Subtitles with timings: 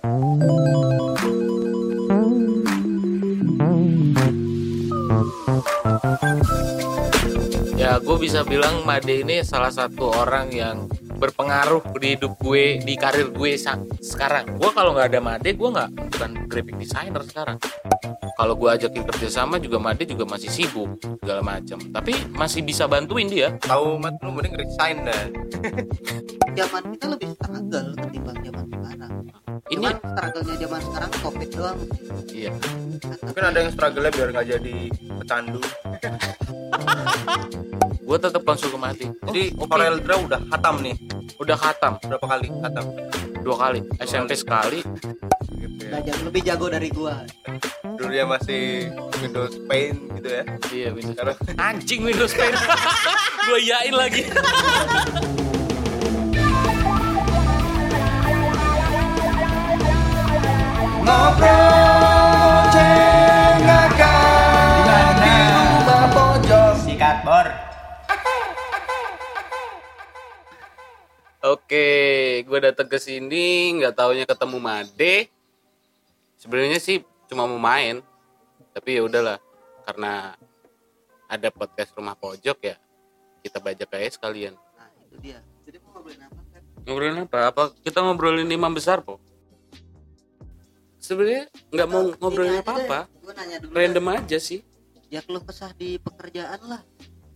[0.00, 0.08] Ya,
[8.00, 10.88] gue bisa bilang Made ini salah satu orang yang
[11.20, 13.60] berpengaruh di hidup gue, di karir gue
[14.00, 14.56] sekarang.
[14.56, 17.60] Gue kalau nggak ada Made, gue nggak bukan graphic designer sekarang.
[18.40, 21.76] Kalau gue ajakin kerjasama juga Made juga masih sibuk segala macam.
[21.76, 23.52] Tapi masih bisa bantuin dia.
[23.60, 25.24] Tahu mat lu mending resign dah.
[26.56, 28.49] zaman kita lebih struggle ketimbang zaman sekarang
[29.70, 31.78] Ini cuman struggle-nya zaman sekarang covid doang
[32.28, 32.52] iya.
[33.22, 34.76] Mungkin ada yang struggle biar nggak jadi
[35.16, 35.60] pecandu.
[38.00, 39.06] Gue tetap langsung ke Made.
[39.22, 39.70] Jadi Oh.
[39.70, 40.96] Corel Draw udah hatam nih.
[41.38, 42.84] udah khatam Berapa kali hatam?
[43.40, 43.80] dua kali.
[43.98, 44.82] SMP sekali.
[45.48, 45.88] Gitu ya.
[45.88, 47.22] Udah jago- lebih jago dari gua
[47.96, 48.90] Dulu dia masih
[49.20, 50.42] Windows Paint gitu ya.
[50.68, 51.14] Iya, Windows.
[51.14, 52.56] Sekarang Anjing Windows Paint.
[53.46, 54.22] gue yain lagi.
[66.80, 67.48] sikat bor.
[71.40, 71.88] Oke,
[72.44, 75.32] gue datang ke sini nggak taunya ketemu Made.
[76.36, 77.00] Sebenarnya sih
[77.32, 78.04] cuma mau main,
[78.76, 79.40] tapi ya udahlah
[79.88, 80.36] karena
[81.30, 82.76] ada podcast rumah pojok ya
[83.40, 84.54] kita bajak aja sekalian.
[84.76, 87.38] nah itu dia jadi mau ngobrolin apa kan Ngobrolin apa?
[87.48, 89.16] Apa kita ngobrolin imam besar po?
[91.10, 94.62] Sebenarnya nggak mau ngobrolin gue nanya dulu random aja sih.
[95.10, 96.78] ya keluh kesah di pekerjaan lah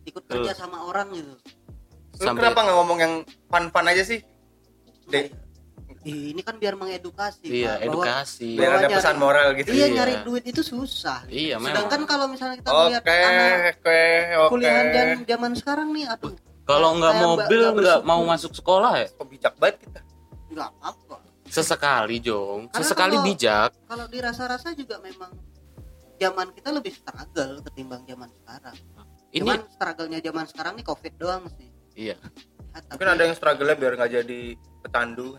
[0.05, 1.35] ikut kerja sama orang gitu
[2.15, 3.15] Lu kenapa nggak ngomong yang
[3.51, 4.23] fun-fun aja sih?
[5.05, 5.35] Dek,
[6.05, 8.49] Ih, ini kan biar mengedukasi Iya, Pak, bahwa- edukasi.
[8.55, 9.69] biar ada nyari- pesan moral gitu.
[9.71, 9.95] iya Iya.
[9.97, 11.75] nyari duit itu susah Iya, memang.
[11.75, 14.03] sedangkan kalau misalnya kita Oke, melihat anak oke,
[14.39, 14.51] oke.
[14.53, 19.07] kuliahan dan zaman sekarang nih aduh Kalau nggak mobil nggak mau masuk sekolah ya?
[19.11, 20.01] Kok bijak banget kita.
[20.47, 21.04] nggak apa
[21.55, 23.71] Sesekali Jong, Karena sesekali kalau- bijak.
[23.87, 25.31] kalau dirasa-rasa juga memang
[26.17, 28.77] zaman kita lebih struggle ketimbang zaman sekarang
[29.31, 32.15] Ini cuman struggle-nya zaman sekarang nih covid doang sih iya.
[32.15, 34.41] Ya, tapi Mungkin ada yang struggle biar nggak jadi
[34.81, 35.39] pecandu.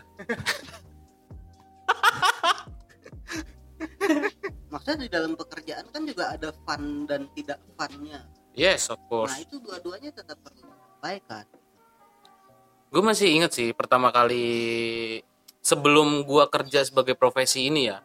[4.68, 9.30] maksudnya di dalam pekerjaan kan juga ada fun dan tidak funnya Yes, of course.
[9.30, 11.44] nah itu dua-duanya tetap perlu disampaikan
[12.86, 15.20] gue masih inget sih pertama kali
[15.66, 17.98] sebelum gua kerja sebagai profesi ini ya.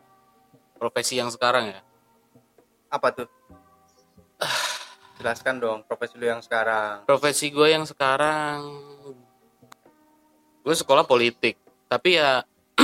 [0.81, 1.81] Profesi yang sekarang ya.
[2.89, 3.29] Apa tuh?
[5.21, 7.05] Jelaskan dong profesi lu yang sekarang.
[7.05, 8.65] profesi gue yang sekarang
[10.65, 11.61] gue sekolah politik.
[11.85, 12.41] Tapi ya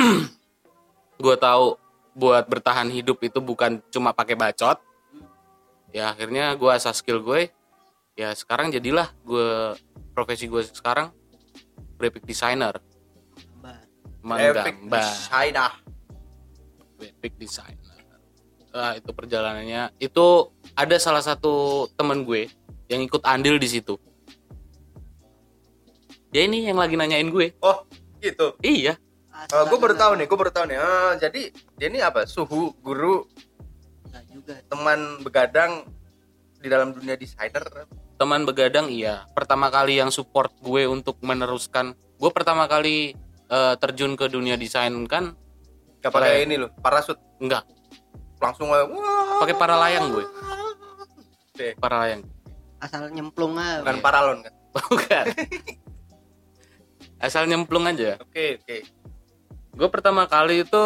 [1.26, 1.82] gue tahu
[2.14, 4.78] buat bertahan hidup itu bukan cuma pakai bacot.
[5.90, 7.50] Ya akhirnya gue asah skill gue
[8.14, 9.74] ya sekarang jadilah gue
[10.14, 11.10] profesi gue sekarang
[11.98, 12.78] graphic designer
[14.22, 15.66] menggambar China.
[16.98, 17.98] graphic designer.
[18.74, 19.94] Ah, itu perjalanannya.
[19.98, 22.50] Itu ada salah satu temen gue
[22.90, 23.98] yang ikut andil di situ.
[26.34, 27.54] Ya ini yang lagi nanyain gue.
[27.62, 27.86] Oh,
[28.22, 28.54] gitu.
[28.62, 28.98] Iya,
[29.54, 30.78] Oh, gue baru tahu nih, gue baru tahu nih.
[30.82, 32.26] Ah, jadi dia ini apa?
[32.26, 33.30] Suhu, guru,
[34.10, 35.72] Enggak juga teman begadang
[36.58, 37.86] di dalam dunia desainer.
[38.18, 39.30] teman begadang iya.
[39.38, 41.94] Pertama kali yang support gue untuk meneruskan.
[42.18, 43.14] Gue pertama kali
[43.48, 45.34] eh, terjun ke dunia desain kan
[45.98, 47.18] Gak pakai ini loh, parasut.
[47.38, 47.66] enggak,
[48.38, 48.86] Langsung aja,
[49.42, 50.26] pakai paralayang gue.
[51.52, 52.22] Oke, Paralayang.
[52.78, 54.54] asal nyemplung aja bukan paralon kan?
[54.94, 55.26] Bukan.
[57.18, 58.22] Asal nyemplung aja.
[58.22, 58.78] Oke, oke.
[59.74, 60.84] gue pertama kali itu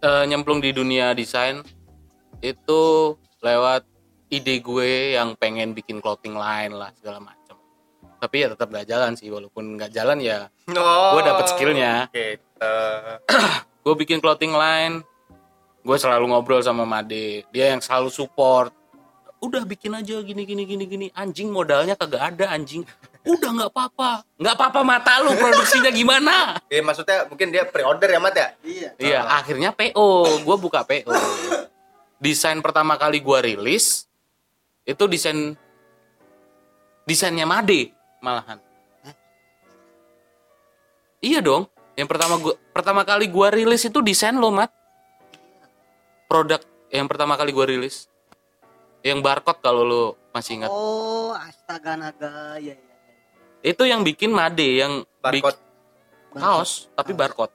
[0.00, 1.58] eh, nyemplung di dunia desain
[2.38, 2.82] itu
[3.38, 3.82] lewat
[4.28, 7.43] ide gue yang pengen bikin clothing line lah segala macam
[8.24, 12.08] tapi ya tetap gak jalan sih walaupun nggak jalan ya Oh, Gua dapet skillnya.
[12.08, 12.72] Gitu.
[13.84, 15.04] gue bikin clothing line
[15.80, 18.72] gue selalu ngobrol sama Made dia yang selalu support
[19.38, 22.80] udah bikin aja gini gini gini gini anjing modalnya kagak ada anjing
[23.22, 28.16] udah nggak apa-apa nggak apa-apa mata lu produksinya gimana Eh, maksudnya mungkin dia pre-order ya,
[28.18, 28.48] Mat ya?
[28.64, 30.40] iya Iya, akhirnya PO.
[30.40, 31.12] Gue buka PO.
[32.16, 34.08] Desain pertama kali gue rilis
[34.82, 35.52] itu desain
[37.04, 37.92] desainnya Made
[38.24, 38.58] malahan.
[39.04, 39.14] Hah?
[41.20, 41.68] Iya dong.
[41.94, 44.72] Yang pertama gua pertama kali gua rilis itu desain lo, Mat.
[46.26, 48.08] Produk yang pertama kali gua rilis.
[49.04, 50.72] Yang barcode kalau lo masih ingat.
[50.72, 52.94] oh astaga naga ya ya, ya.
[53.62, 55.60] Itu yang bikin Made yang Barcode.
[55.60, 57.52] bikin kaos tapi barcode.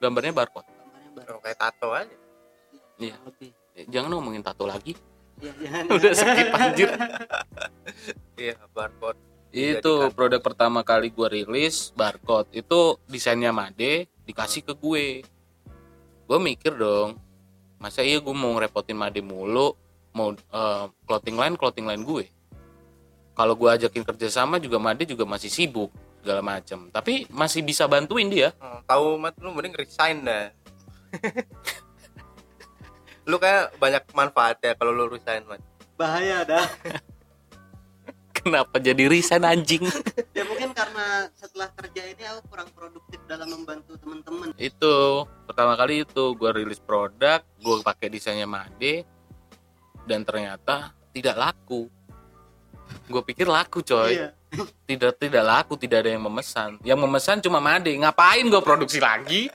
[0.00, 0.64] Gambarnya barcode.
[0.66, 2.16] Gambarnya baru Oh, kayak tato aja.
[2.96, 3.14] Iya.
[3.22, 4.96] lebih Eh, Jangan ngomongin tato lagi.
[5.38, 5.84] ya, jangan.
[5.94, 6.90] Udah skip anjir.
[8.34, 9.20] Iya, barcode.
[9.50, 10.14] Itu Dijadikan.
[10.14, 12.46] produk pertama kali gue rilis barcode.
[12.54, 15.26] Itu desainnya Made dikasih ke gue.
[16.30, 17.18] Gue mikir dong
[17.80, 19.72] masa iya gue mau ngerepotin Made mulu
[20.12, 22.24] mau eh, clothing line clothing line gue?
[23.34, 28.30] Kalau gue ajakin kerjasama juga Made juga masih sibuk segala macam tapi masih bisa bantuin
[28.30, 28.54] dia.
[28.62, 30.52] Hmm, tahu mat lu mending resign dah.
[33.28, 35.60] Lu kayak banyak manfaatnya kalau lu resign mat.
[35.94, 36.66] Bahaya dah
[38.40, 39.84] kenapa jadi resign anjing?
[40.30, 44.56] Ya mungkin karena setelah kerja ini aku kurang produktif dalam membantu teman-teman.
[44.56, 49.04] Itu pertama kali itu gue rilis produk gue pakai desainnya Made
[50.08, 51.92] dan ternyata tidak laku.
[53.10, 54.16] Gue pikir laku coy.
[54.16, 54.30] Iya.
[54.90, 56.82] Tidak tidak laku tidak ada yang memesan.
[56.82, 57.94] Yang memesan cuma Made.
[57.94, 59.46] Ngapain gue produksi lagi?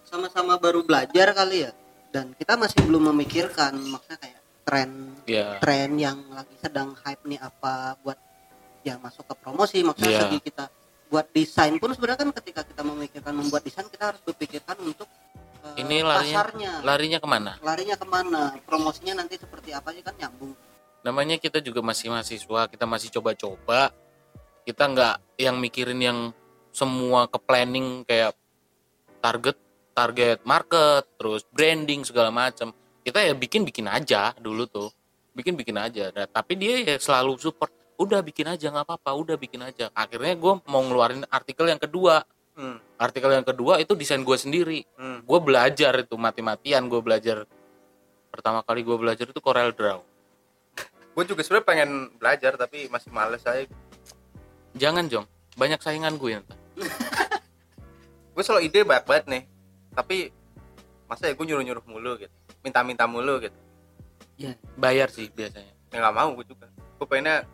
[0.00, 1.76] Sama-sama baru belajar kali ya.
[2.08, 4.90] Dan kita masih belum memikirkan maksudnya kayak tren
[5.24, 8.18] ya tren yang lagi sedang hype nih apa buat
[8.82, 10.22] ya masuk ke promosi maksudnya Iya.
[10.26, 10.64] segi kita
[11.06, 15.06] buat desain pun sebenarnya kan ketika kita memikirkan membuat desain kita harus berpikirkan untuk
[15.62, 16.72] eh, Ini larinya- pasarnya.
[16.82, 17.52] larinya ke mana?
[17.60, 18.42] Larinya ke mana?
[18.62, 20.54] Promosinya nanti seperti apa aja kan nyambung.
[21.02, 23.94] Namanya kita juga masih mahasiswa kita masih coba-coba.
[24.62, 26.18] Kita nggak yang mikirin yang
[26.70, 28.34] semua ke planning kayak
[29.18, 29.54] target
[29.90, 32.74] target market terus branding segala macam
[33.06, 34.90] kita ya bikin bikin aja dulu tuh.
[35.30, 36.10] Bikin bikin aja.
[36.10, 37.70] Nah, tapi dia ya selalu support
[38.02, 39.94] udah bikin aja nggak apa-apa udah bikin aja.
[39.94, 42.26] Akhirnya gue mau ngeluarin artikel yang kedua.
[42.56, 42.80] Hmm.
[42.96, 44.80] artikel yang kedua itu desain gue sendiri.
[44.96, 45.20] Hmm.
[45.20, 47.44] gue belajar itu mati-matian gue belajar.
[48.32, 50.00] Pertama kali gue belajar itu Corel Draw.
[51.16, 53.64] Gue juga sebenarnya pengen belajar tapi masih males saya.
[54.76, 55.24] Jangan jong.
[55.56, 56.58] Banyak saingan gue ntar
[58.36, 59.42] gue selalu ide banyak banget nih.
[59.96, 60.16] Tapi
[61.08, 63.54] masa ya gue nyuruh nyuruh mulu gitu minta-minta mulu gitu.
[64.34, 65.70] Ya bayar sih biasanya.
[65.94, 66.66] Ya nggak mau gue juga.
[66.98, 67.46] Gue pengennya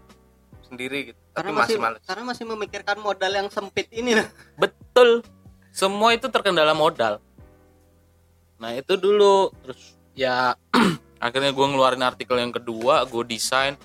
[0.65, 2.01] sendiri gitu tapi karena masih masih males.
[2.05, 4.29] karena masih memikirkan modal yang sempit ini nah.
[4.63, 5.21] betul.
[5.73, 7.21] Semua itu terkendala modal.
[8.61, 9.49] Nah itu dulu.
[9.65, 10.53] Terus ya
[11.25, 13.77] akhirnya gue ngeluarin artikel yang kedua gue desain.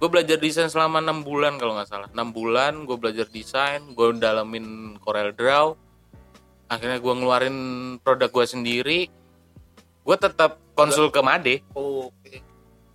[0.00, 2.08] Gue belajar desain selama enam bulan kalau nggak salah.
[2.12, 5.72] Enam bulan gue belajar desain gue dalamin Corel Draw.
[6.68, 7.56] Akhirnya gue ngeluarin
[8.04, 9.00] produk gue sendiri.
[10.04, 11.54] Gue tetap konsul ke Made.
[11.76, 12.40] Oke.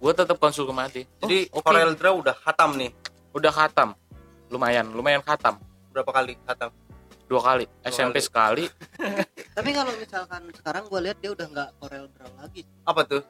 [0.02, 1.02] Gue tetap konsul ke Made.
[1.22, 1.66] Jadi Oh, oke.
[1.70, 2.92] Corel Draw udah hatam nih?
[3.38, 3.94] Udah khatam.
[4.50, 5.62] Lumayan lumayan khatam.
[5.94, 6.74] Berapa kali hatam
[7.26, 7.66] dua kali.
[7.86, 8.26] SMP kali.
[8.26, 8.66] sekali.
[9.58, 12.62] Tapi kalau misalkan sekarang gue lihat dia udah nggak Corel Draw lagi.
[12.86, 13.22] Apa tuh?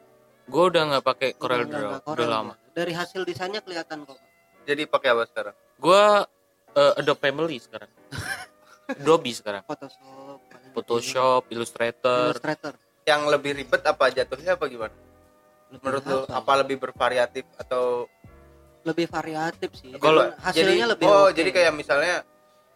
[0.46, 1.64] Gue udah nggak pakai Corel
[2.04, 2.54] Udah lama.
[2.76, 4.20] Dari hasil desainnya kelihatan kok.
[4.68, 5.56] Jadi pakai apa sekarang?
[5.80, 6.04] Gue
[6.76, 7.92] uh, Adobe Family sekarang.
[9.02, 9.64] Adobe sekarang.
[9.64, 10.40] Photoshop
[10.76, 12.36] Photoshop Illustrator.
[12.36, 14.94] Illustrator yang lebih ribet apa jatuhnya apa gimana?
[15.70, 18.10] Menurut lu apa lebih bervariatif atau
[18.82, 19.94] lebih variatif sih.
[19.98, 21.38] Kalau- hasilnya jadi, lebih oh oke.
[21.38, 22.26] jadi kayak misalnya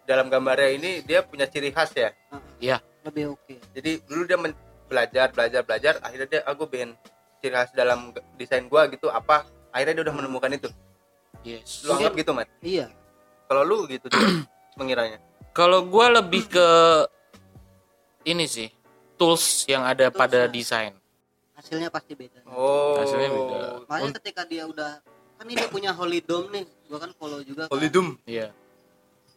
[0.05, 2.13] dalam gambarnya ini dia punya ciri khas ya?
[2.13, 3.55] Heeh, ya lebih oke.
[3.73, 4.57] Jadi dulu dia men-
[4.89, 6.93] belajar belajar belajar akhirnya dia aku ben
[7.41, 9.49] ciri khas dalam desain gua gitu apa?
[9.73, 10.69] Akhirnya dia udah menemukan itu.
[11.41, 11.85] Yes.
[11.89, 12.85] Lu anggap gitu mat iya.
[13.49, 14.17] Kalau lu gitu tuh
[14.81, 15.17] mengiranya.
[15.49, 16.67] Kalau gue lebih ke
[18.29, 18.69] ini sih
[19.19, 20.49] tools yang ada Tools, pada ya.
[20.49, 20.93] desain.
[21.53, 22.39] Hasilnya pasti beda.
[22.47, 22.95] Oh.
[22.97, 23.57] Hasilnya beda.
[23.83, 25.03] makanya ketika dia udah
[25.35, 27.71] kan ini dia punya Holy Dome nih gua kan follow juga kan.
[27.71, 28.55] Holidum iya.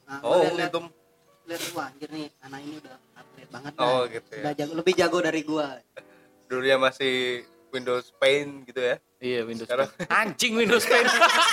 [0.04, 0.84] Nah, oh gua liat- Holidum
[1.42, 4.02] liat wah anjir nih anak ini udah upgrade banget Oh, dah.
[4.08, 4.40] gitu ya.
[4.40, 5.66] udah jago lebih jago dari gua.
[6.48, 7.14] Dulu dia masih
[7.68, 8.96] Windows Paint gitu ya?
[9.18, 10.10] Iya Windows Sekarang- Paint.
[10.12, 11.08] anjing Windows Paint.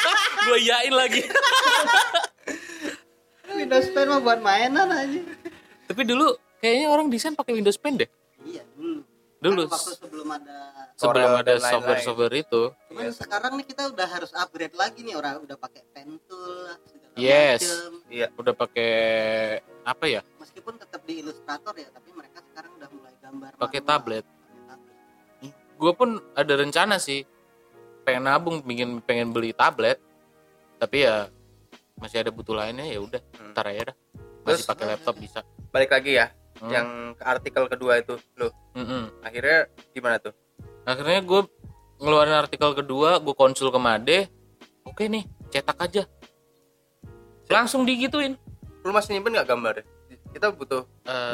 [0.46, 1.22] Gue yain lagi.
[3.51, 5.22] Windows Paint mah buat mainan aja
[5.84, 8.10] tapi dulu kayaknya orang desain pakai Windows Paint deh
[9.39, 9.63] dulu.
[9.65, 10.58] Kan waktu sebelum ada
[10.93, 12.62] sebelum ada software-software itu.
[12.91, 16.75] Cuman sekarang nih kita udah harus upgrade lagi nih orang udah pakai pen tool
[17.15, 17.63] Yes.
[18.08, 18.31] iya.
[18.36, 18.91] Udah pakai
[19.84, 20.22] apa ya?
[20.39, 24.25] Meskipun tetap di Illustrator ya tapi mereka sekarang udah mulai gambar Pakai tablet.
[24.67, 25.53] Tablet.
[25.79, 27.24] gue pun ada rencana sih
[28.03, 30.00] pengen nabung pengen pengen beli tablet.
[30.79, 31.27] Tapi ya
[31.96, 33.51] masih ada butuh lainnya ya udah Hmm.
[33.51, 33.96] ntar aja dah.
[34.43, 35.39] Masih pakai laptop bisa.
[35.72, 36.72] Balik lagi ya Hmm.
[36.72, 39.24] yang ke artikel kedua itu lo Mm-mm.
[39.24, 40.36] akhirnya gimana tuh?
[40.84, 41.42] Akhirnya gue
[42.00, 44.20] ngeluarin artikel kedua gue konsul ke Made.
[44.84, 46.04] Oke nih cetak aja.
[47.48, 48.36] Langsung digituin.
[48.84, 49.86] Lu masih nyimpen nggak gambarnya
[50.30, 50.86] kita butuh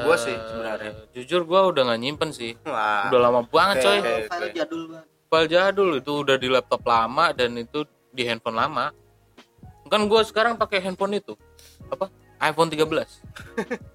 [0.08, 0.92] Gua sih sebenarnya.
[0.96, 2.56] Eh, jujur gue udah nggak nyimpen sih.
[2.64, 3.12] Wah.
[3.12, 3.98] Udah lama banget Oke, coy.
[4.00, 4.14] oke.
[4.32, 7.84] file jadul banget file jadul itu udah di laptop lama dan itu
[8.16, 8.96] di handphone lama.
[9.92, 11.36] Kan gue sekarang pakai handphone itu.
[11.92, 12.10] Apa?
[12.36, 12.84] iPhone 13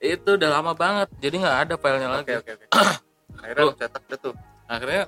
[0.00, 2.32] itu udah lama banget jadi nggak ada filenya lagi.
[2.40, 2.66] oke oke.
[2.72, 4.34] Oke akhirnya lu cetak deh tuh.
[4.64, 5.02] Akhirnya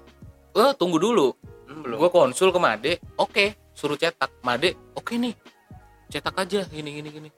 [0.53, 1.33] eh tunggu dulu.
[1.69, 1.97] Hmm, belum.
[1.97, 4.29] Gue konsul ke Made oke suruh cetak.
[4.45, 5.33] Made oke nih
[6.13, 7.29] cetak aja gini gini gini.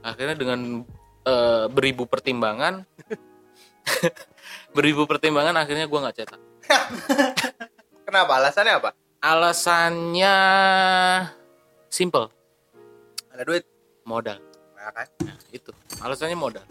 [0.00, 0.80] Akhirnya dengan
[1.28, 2.88] eh, beribu pertimbangan
[4.76, 6.40] beribu pertimbangan akhirnya gue nggak cetak.
[8.08, 8.32] Kenapa?
[8.40, 8.90] Alasannya apa?
[9.18, 10.36] alasannya
[11.90, 12.30] simple.
[13.34, 13.66] Ada duit.
[14.08, 14.47] modal
[14.88, 15.08] Nah, kan?
[15.20, 15.68] Nah, itu
[16.00, 16.64] alasannya modal.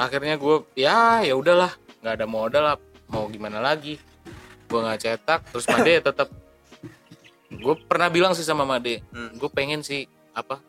[0.00, 1.76] Akhirnya gue ya ya udahlah.
[2.00, 2.76] Nggak ada modal lah.
[3.12, 4.00] Mau gimana lagi?
[4.64, 6.32] Gue nggak cetak terus Made tetap
[7.52, 9.36] gue pernah bilang sih sama Made Hmm.
[9.36, 10.62] gue pengen sih apa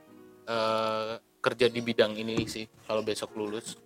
[0.52, 3.80] eh, kerja di bidang ini sih kalau besok lulus.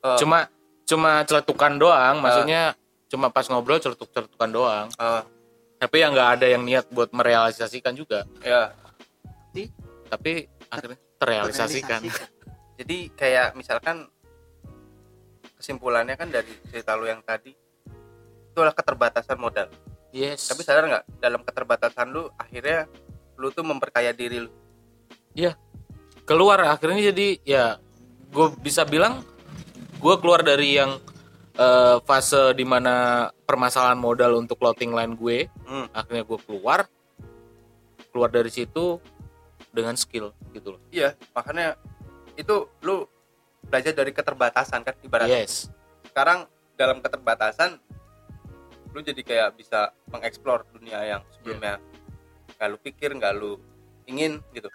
[0.00, 0.16] Oh.
[0.16, 0.48] cuma
[0.88, 2.24] cuma celetukan doang.
[2.24, 2.72] Maksudnya
[3.12, 4.88] cuma pas ngobrol celetuk celetukan doang.
[4.96, 5.20] Oh,
[5.76, 8.24] tapi yang nggak ada yang niat buat merealisasikan juga.
[8.40, 8.72] Ya.
[10.06, 12.34] tapi akhirnya terrealisasikan Terrealisasikan.
[12.76, 14.04] Jadi kayak misalkan
[15.56, 17.56] kesimpulannya kan dari cerita lu yang tadi
[18.52, 19.68] itu adalah keterbatasan modal.
[20.12, 22.84] yes Tapi sadar nggak dalam keterbatasan lu akhirnya
[23.40, 24.52] lu tuh memperkaya diri lu.
[26.26, 27.64] keluar akhirnya jadi ya
[28.34, 29.22] gue bisa bilang
[30.00, 30.98] gue keluar dari yang
[31.56, 35.86] eh, fase di mana permasalahan modal untuk clothing line gue Hmm.
[35.94, 36.84] akhirnya gue keluar
[38.12, 38.98] keluar dari situ
[39.76, 41.76] dengan skill gitu loh Iya, makanya
[42.40, 43.04] itu lu
[43.66, 45.44] belajar dari keterbatasan kan ibaratnya.
[45.44, 45.68] yes
[46.08, 46.48] Sekarang
[46.80, 47.76] dalam keterbatasan
[48.96, 51.76] lu jadi kayak bisa mengeksplor dunia yang sebelumnya
[52.56, 53.60] nggak lu pikir, nggak lu
[54.08, 54.72] ingin gitu.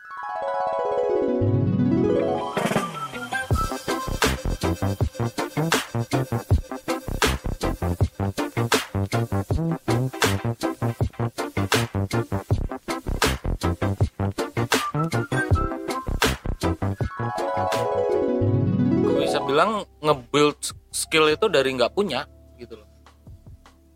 [19.51, 22.24] Bilang nge-build skill itu dari nggak punya
[22.55, 22.88] gitu loh.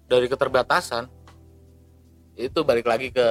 [0.06, 1.08] Dari keterbatasan.
[2.36, 3.28] Itu balik lagi ke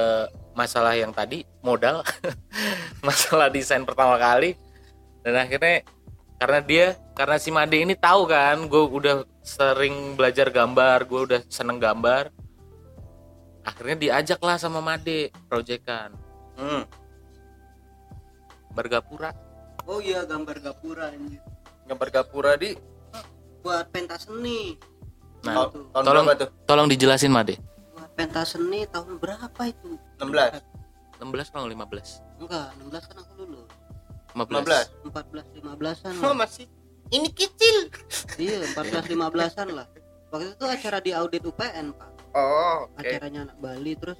[0.57, 2.01] masalah yang tadi modal.
[3.05, 4.57] Masalah desain pertama kali.
[5.21, 5.85] Dan akhirnya
[6.41, 11.41] karena dia karena si Made ini tahu kan gue udah sering belajar gambar gue udah
[11.53, 12.33] seneng gambar.
[13.61, 16.17] Akhirnya diajak lah sama Made proyekan
[16.55, 16.87] Hmm.
[18.73, 19.31] bergapura.
[19.85, 21.39] Oh iya gambar gapura anjir
[21.85, 22.73] Gambar gapura di
[23.61, 24.77] buat pentas seni
[25.41, 26.49] nah tahun tolong- berapa tuh?
[26.65, 27.57] tolong dijelasin Made
[27.91, 30.61] buat pentas seni tahun berapa itu 16.
[31.17, 33.69] 16 kalau 15 enggak 16 kan aku lulus
[34.33, 34.85] 15.
[35.01, 35.09] 15.
[35.09, 36.37] 14 15-an Oh, lah.
[36.37, 36.65] masih
[37.07, 37.89] ini kecil.
[38.35, 39.87] iya 14 15-an lah
[40.29, 42.99] waktu itu acara di audit UPN pak Oh, oke.
[42.99, 44.19] acaranya anak Bali terus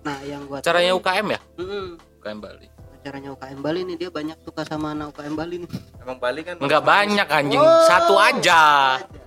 [0.00, 1.40] nah yang gua Caranya tahu- UKM ya?
[1.58, 1.86] Mm-mm.
[2.18, 2.66] UKM Bali.
[3.02, 6.54] Acaranya UKM Bali nih dia banyak suka sama anak UKM Bali nih Emang Bali kan
[6.56, 7.82] Enggak banyak anjing, Oh.
[7.84, 8.62] satu aja.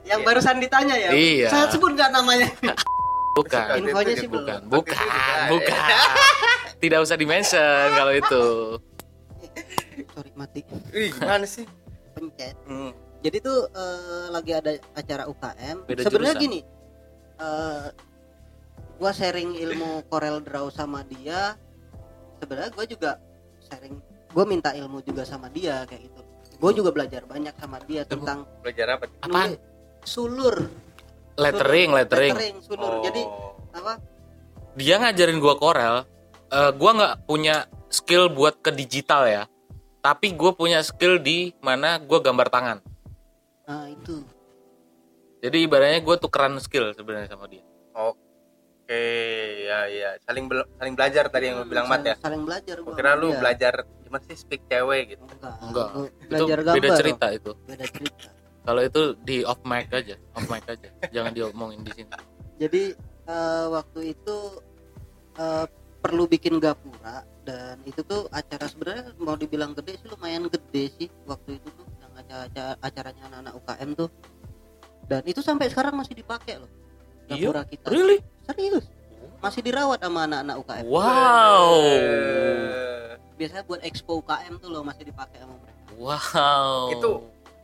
[0.08, 1.48] yang barusan ditanya ya Iya.
[1.52, 2.48] saya sebut nggak namanya
[3.36, 3.84] Bukan.
[3.84, 4.32] Infonya sih.
[4.32, 4.80] Bukan, belum.
[4.80, 5.06] bukan,
[5.52, 5.76] bukan.
[6.80, 7.60] Tidak usah di-mention
[7.92, 8.44] kalau itu.
[10.16, 11.68] sorry mati Ih, gimana sih?
[12.16, 12.96] pencet Hmm.
[13.20, 16.60] jadi tuh eh, lagi ada acara UKM sebenarnya gini
[17.36, 17.86] eh
[18.96, 21.60] gua sharing ilmu Corel Draw sama dia
[22.38, 23.12] sebenarnya gua juga
[23.76, 23.96] sharing
[24.32, 26.22] gua minta ilmu juga sama dia kayak gitu
[26.56, 29.12] gue juga belajar banyak sama dia tentang Belajar apa?
[29.20, 29.60] Apaan?
[29.60, 29.60] nulis
[30.08, 30.56] sulur
[31.36, 32.32] Lettering, lettering.
[32.64, 33.04] sulur Oh.
[33.04, 33.22] jadi
[33.76, 34.00] apa
[34.76, 36.08] Dia ngajarin gua Corel.
[36.48, 39.44] Eh, gua nggak punya skill buat ke digital ya.
[40.00, 42.78] Tapi gue punya skill di mana gua gambar tangan.
[43.68, 44.24] nah itu
[45.44, 47.62] Jadi ibaratnya gue tukeran skill sebenarnya sama dia.
[47.94, 48.20] Oke,
[48.88, 50.10] ya ya.
[50.22, 52.14] Saling bel- saling belajar tadi yang lu bilang mat ya.
[52.14, 53.40] saling, saling belajar Gua kira lu dia.
[53.40, 55.24] belajar gimana sih speak cewek gitu.
[55.26, 55.90] enggak, Enggak.
[55.92, 57.52] Itu belajar gambar beda cerita itu.
[57.64, 58.28] beda cerita
[58.66, 60.90] Kalau itu di off mic aja, off mic aja.
[61.10, 62.10] Jangan diomongin di sini.
[62.56, 64.38] jadi eh, waktu itu
[65.36, 65.66] eh,
[66.00, 71.08] perlu bikin gapura dan itu tuh acara sebenarnya mau dibilang gede sih lumayan gede sih
[71.26, 74.10] waktu itu tuh yang acara acaranya anak-anak UKM tuh
[75.06, 76.70] dan itu sampai sekarang masih dipakai loh
[77.28, 77.50] Iya?
[77.50, 78.18] gapura kita Really?
[78.46, 78.86] serius
[79.42, 81.70] masih dirawat sama anak-anak UKM Wow.
[83.36, 86.92] Biasanya buat expo UKM tuh loh masih dipakai sama mereka Wow.
[86.92, 87.10] Itu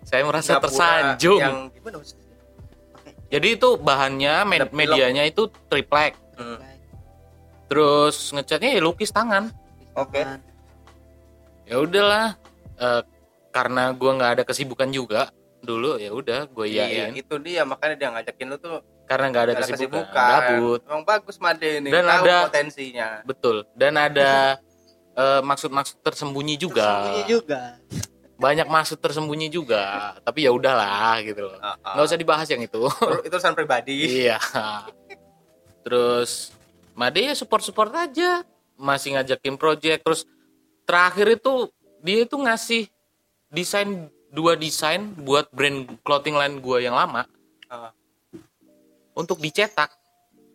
[0.01, 1.39] saya merasa gapura tersanjung.
[1.39, 1.97] Yang gimana
[3.31, 6.19] Jadi itu bahannya med- medianya itu triplek.
[6.35, 6.59] Hmm.
[7.65, 9.47] Terus ngecatnya ya lukis tangan.
[9.95, 10.19] Oke.
[10.19, 10.41] Tangan.
[11.63, 12.35] Ya udahlah.
[12.75, 13.01] Eh,
[13.51, 17.95] karena gua nggak ada kesibukan juga dulu ya udah gue Iya, iyain itu dia makanya
[17.95, 20.39] dia ngajakin lu tuh karena nggak ada kesibukan, kesibukan.
[20.39, 21.89] gabut Emang bagus Made ini.
[21.89, 23.09] Dan tahu ada- potensinya.
[23.21, 24.31] betul dan ada
[25.21, 27.61] eh, maksud-maksud tersembunyi juga Tersembunyi juga
[28.37, 31.93] banyak maksud tersembunyi juga tapi ya udahlah gitu loh Ah, ah.
[31.93, 32.81] nggak usah dibahas yang itu
[33.21, 34.01] Itu- urusan pribadi.
[34.23, 34.39] iya
[35.81, 36.49] terus
[36.91, 38.43] Made ya support support aja
[38.75, 40.25] masih ngajakin project terus
[40.83, 42.89] terakhir itu dia itu ngasih
[43.47, 43.89] desain
[44.27, 47.29] dua desain buat brand clothing line gue yang lama
[47.67, 47.93] Ah.
[49.17, 49.91] Untuk dicetak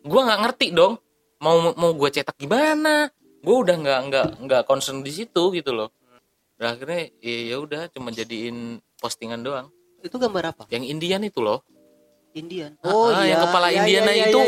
[0.07, 0.97] gue nggak ngerti dong
[1.43, 3.11] mau mau gue cetak gimana
[3.47, 5.89] gue udah nggak nggak nggak concern di situ gitu loh.
[6.57, 9.71] Dan akhirnya ya ya udah cuma jadiin postingan doang.
[10.01, 10.63] Itu gambar apa?
[10.67, 11.61] Yang Indian itu loh.
[12.35, 12.75] Indian.
[12.83, 14.39] Ah, yang kepala Indiana itu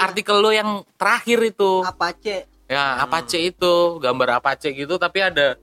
[0.00, 1.84] artikel lo yang terakhir itu.
[1.84, 2.48] Apache.
[2.66, 5.54] Ya Apache itu gambar Apache gitu tapi ada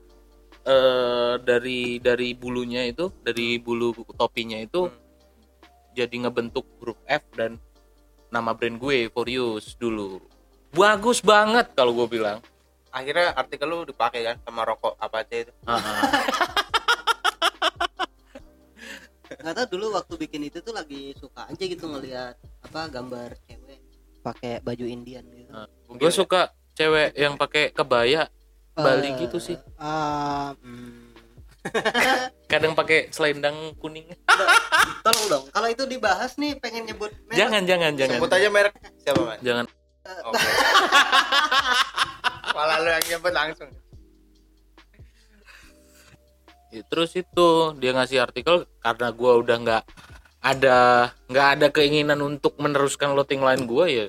[0.64, 4.88] eh dari dari bulunya itu dari bulu topinya itu
[5.92, 7.60] jadi ngebentuk huruf F dan
[8.34, 10.18] nama brand gue Furious dulu
[10.74, 12.42] bagus banget kalau gue bilang
[12.90, 16.02] akhirnya artikel lu dipakai kan sama rokok apa aja itu Ah, ah.
[19.44, 23.78] nggak tahu dulu waktu bikin itu tuh lagi suka aja gitu ngelihat apa gambar cewek
[24.22, 25.68] pakai baju Indian gitu Ah.
[25.90, 28.26] gue suka cewek yang pakai kebaya
[28.74, 31.03] Bali gitu sih Ah, hmm.
[32.52, 34.08] kadang pakai selendang kuning.
[35.04, 37.38] Tolong dong kalau itu dibahas nih pengen nyebut merek.
[37.38, 38.16] jangan jangan jangan.
[38.20, 38.74] Sebut aja merek.
[39.00, 39.64] Siapa man jangan.
[40.28, 40.38] Oke.
[42.56, 43.70] Malah lu yang nyebut langsung.
[46.74, 49.82] Ya, terus itu dia ngasih artikel karena gua udah nggak
[50.44, 50.78] ada
[51.30, 54.06] nggak ada keinginan untuk meneruskan loading line gua ya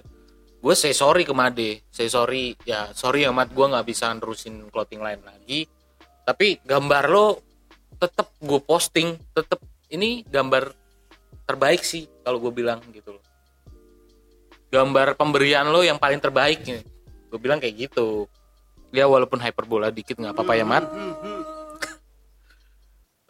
[0.66, 1.86] gue say sorry ke Made.
[1.94, 5.70] Say sorry ya sorry ya Mat gue nggak bisa nerusin clothing line lagi
[6.26, 7.40] tapi gambar lo
[8.02, 9.62] tetap gue posting tetap
[9.94, 10.74] ini gambar
[11.46, 13.24] terbaik sih kalau gue bilang gitu loh.
[14.74, 16.82] Gambar pemberian lo yang paling terbaik nih
[17.30, 18.26] gue bilang kayak gitu.
[18.90, 20.86] Ya walaupun hyperbola dikit nggak apa-apa ya Mat.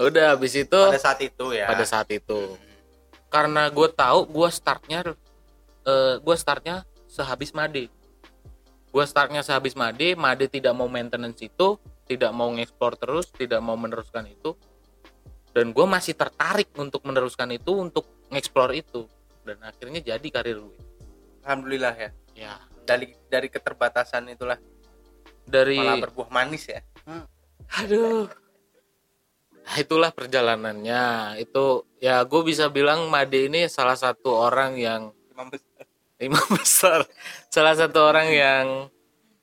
[0.07, 1.67] Udah habis itu pada saat itu ya.
[1.67, 2.55] Pada saat itu.
[3.27, 5.03] Karena gue tahu gue startnya
[5.83, 7.91] eh gue startnya sehabis Made.
[8.95, 13.75] Gue startnya sehabis Made Made tidak mau maintenance itu tidak mau ngeksplor terus tidak mau
[13.75, 14.53] meneruskan itu
[15.51, 19.09] dan gue masih tertarik untuk meneruskan itu untuk ngeksplor itu
[19.45, 20.95] dan akhirnya jadi karir gue
[21.45, 22.09] alhamdulillah ya.
[22.33, 22.53] Ya.
[22.85, 24.57] Dari dari keterbatasan itulah
[25.45, 26.81] dari malah berbuah manis ya.
[27.85, 28.25] Aduh.
[29.65, 31.37] Nah, itulah perjalanannya.
[31.41, 35.01] Itu ya gue bisa bilang Made ini salah satu orang yang
[35.33, 35.85] imam besar.
[36.17, 36.99] Imam besar.
[37.49, 38.65] Salah satu orang yang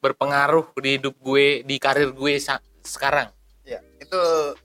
[0.03, 3.31] berpengaruh di hidup gue di karir gue sa- sekarang.
[3.63, 4.19] Ya itu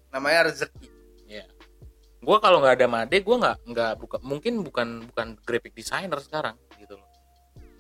[0.10, 0.90] namanya rezeki.
[1.30, 1.46] Ya.
[2.18, 6.58] Gue kalau nggak ada Made gue nggak nggak buka mungkin bukan bukan graphic designer sekarang
[6.82, 7.06] gitu loh.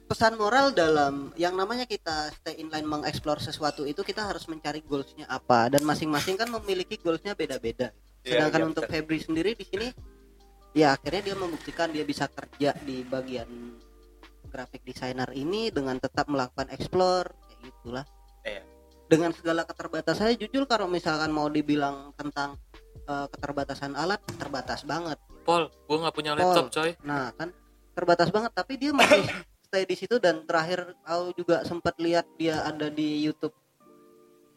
[0.07, 4.85] Pesan moral dalam yang namanya kita stay in line mengeksplor sesuatu itu kita harus mencari
[4.85, 5.73] goalsnya apa.
[5.73, 7.91] Dan masing-masing kan memiliki goalsnya beda-beda.
[8.21, 8.93] Iya, sedangkan iya, untuk betul.
[9.01, 9.87] Febri sendiri di sini
[10.77, 13.49] ya akhirnya dia membuktikan dia bisa kerja di bagian
[14.47, 17.33] graphic designer ini dengan tetap melakukan explore
[17.67, 18.05] gitulah
[18.41, 18.63] Iya.
[19.07, 22.55] dengan segala keterbatasannya jujur kalau misalkan mau dibilang tentang
[23.03, 26.39] eh, keterbatasan alat terbatas banget Paul gue nggak punya Paul.
[26.43, 27.51] laptop coy Nah, kan
[27.91, 29.23] terbatas banget tapi dia masih
[29.67, 33.51] stay di situ dan terakhir aku juga sempat lihat dia ada di YouTube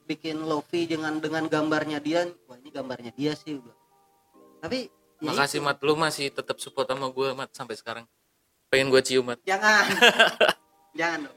[0.06, 2.26] bikin Lofi dengan dengan gambarnya dia.
[2.46, 3.70] Wah, ini gambarnya dia sih gua.
[4.58, 4.90] Tapi
[5.22, 5.66] ya makasih itu.
[5.66, 8.04] Mat lu masih tetap support sama gue Mat sampai sekarang
[8.66, 9.86] pengen gue cium Mat Jangan.
[10.98, 11.36] jangan dong.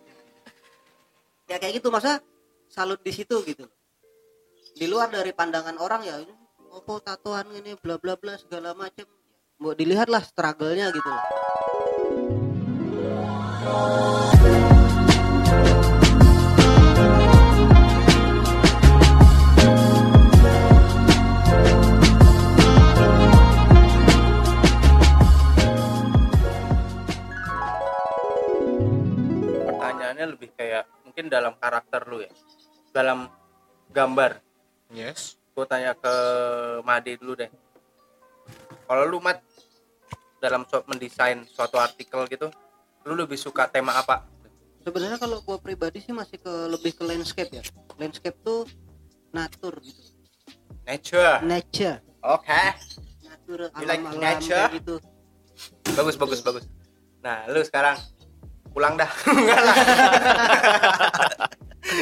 [1.53, 2.17] Ya kayak gitu masa
[2.65, 3.69] salut di situ gitu.
[4.73, 6.17] Di luar dari pandangan orang ya
[6.73, 9.05] opo tatoan ini bla bla bla segala macam.
[9.61, 11.23] Mau dilihatlah struggle-nya gitu loh.
[31.13, 32.31] Mungkin dalam karakter lu ya.
[32.89, 33.29] Dalam
[33.93, 34.41] gambar.
[34.89, 35.37] Yes.
[35.53, 36.09] Gue tanya ke
[36.81, 37.53] Made dulu deh.
[38.89, 39.37] Kalau lu mat
[40.41, 42.49] dalam su- mendesain suatu artikel gitu
[43.05, 44.25] lu lebih suka tema apa?
[44.81, 47.63] Sebenarnya kalau gua pribadi sih masih ke lebih ke landscape ya.
[47.95, 48.65] Landscape tuh
[49.29, 50.01] natur gitu.
[50.83, 51.45] Nature.
[51.45, 51.97] Nature.
[52.25, 52.63] Oke.
[53.21, 54.65] Natur You like alam alam nature?
[54.65, 54.95] kayak gitu.
[55.93, 56.65] Bagus bagus bagus.
[57.21, 58.01] Nah lu sekarang
[58.73, 59.07] pulang dah.
[59.29, 59.75] Enggak lah.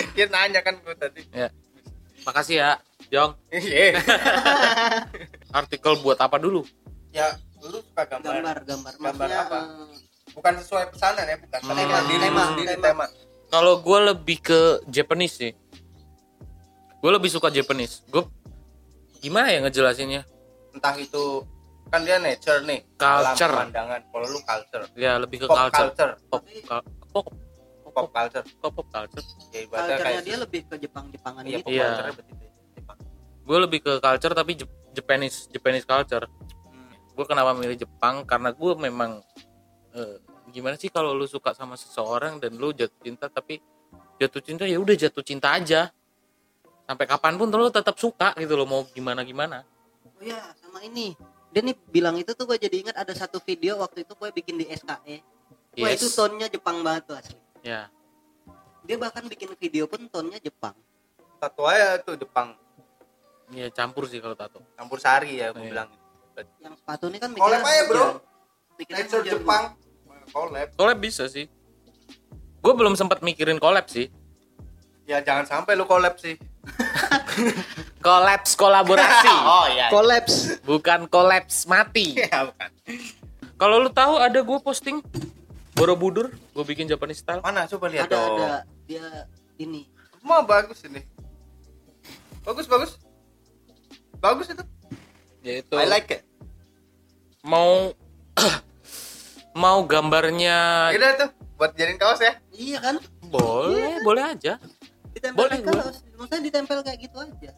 [0.16, 1.22] Kita nanya kan gue tadi.
[1.36, 1.52] Ya.
[2.24, 2.72] Makasih ya
[3.12, 3.36] Jong.
[3.52, 4.00] Iya.
[5.60, 6.64] Artikel buat apa dulu?
[7.12, 8.92] Ya lu suka gambar, gambar gambar.
[8.98, 9.58] Gambar maksudnya apa?
[9.62, 9.96] eh,
[10.34, 11.60] bukan sesuai pesanan ya bukan.
[11.62, 11.76] Hmm.
[11.78, 13.06] tema diri Tema, sendiri tema.
[13.06, 13.06] tema
[13.52, 15.52] kalau gue lebih ke Japanese sih.
[17.04, 18.00] Gue lebih suka Japanese.
[18.08, 18.24] Gue
[19.20, 20.24] gimana ya ngejelasinnya?
[20.72, 21.44] Entah itu
[21.92, 23.52] kan dia nature nih Culture.
[23.52, 24.84] pemandangan kalau lu culture.
[24.96, 25.92] Ya lebih ke pop culture.
[25.92, 26.12] culture.
[26.26, 27.26] Pop kal- pop
[27.86, 28.46] pop culture.
[28.58, 29.26] pop, pop culture.
[29.52, 31.60] Ya ibaratnya kayak dia lebih ke Jepang Jepangan iya.
[31.60, 31.90] gitu pop Iya.
[32.72, 32.98] Jepang.
[33.42, 36.26] gue lebih ke culture tapi Jep- Japanese Japanese culture.
[36.66, 36.92] Hmm.
[37.12, 38.24] gue kenapa milih Jepang?
[38.24, 39.20] Karena gue memang
[39.92, 40.16] eh,
[40.48, 43.60] gimana sih kalau lu suka sama seseorang dan lu jatuh cinta tapi
[44.16, 45.92] jatuh cinta ya udah jatuh cinta aja.
[46.82, 49.64] Sampai kapan pun lu tetap suka gitu loh mau gimana gimana
[50.04, 51.16] oh ya sama ini
[51.52, 54.56] dia nih bilang itu tuh gue jadi ingat ada satu video waktu itu gue bikin
[54.56, 55.18] di SKE
[55.74, 56.00] wah Yes.
[56.00, 57.88] itu tonnya Jepang banget tuh asli ya
[58.82, 60.74] dia bahkan bikin video pun tonnya Jepang
[61.38, 62.56] Tato aja tuh Jepang
[63.50, 65.70] ya campur sih kalau tato campur sari ya gue Iya.
[65.70, 65.90] bilang.
[66.58, 68.08] yang sepatu ini kan Collab aja, bro.
[68.82, 69.24] Nature.
[69.28, 69.76] Jepang
[70.32, 70.68] collab.
[70.74, 71.46] collab bisa sih
[72.58, 74.08] gue belum sempat mikirin collab sih
[75.02, 76.40] Ya jangan sampai lu collab sih.
[78.06, 79.88] kolaps kolaborasi oh iya.
[79.88, 80.60] Collapse.
[80.62, 82.70] bukan kolaps mati Ya bukan.
[83.56, 85.02] kalau lu tahu ada gue posting
[85.72, 88.38] Borobudur gue bikin Japanese style Mana coba lihat ada dong.
[88.38, 88.50] ada
[88.84, 89.06] dia
[89.58, 89.88] ini
[90.22, 91.02] Mau bagus ini.
[92.42, 93.02] Bagus bagus.
[94.16, 94.62] Bagus itu.
[95.42, 96.22] ya itu I like it.
[97.42, 97.90] mau
[99.58, 102.38] mau gambarnya Udah tuh buat jadiin kaos ya.
[102.52, 104.62] iya kan boleh boleh aja
[105.12, 107.52] ditempel Boleh, kaos maksudnya ditempel kayak gitu aja.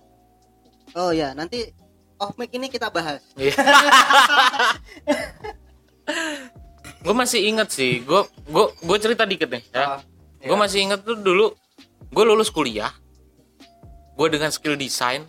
[0.95, 1.75] Oh ya nanti
[2.15, 3.19] off mic ini kita bahas.
[3.35, 3.51] Iya.
[7.03, 9.99] gue masih inget sih gue gue gue cerita dikit nih ya.
[9.99, 9.99] Ah,
[10.39, 10.47] iya.
[10.47, 11.51] gue masih inget tuh dulu
[12.15, 12.95] gue lulus kuliah
[14.15, 15.27] gue dengan skill desain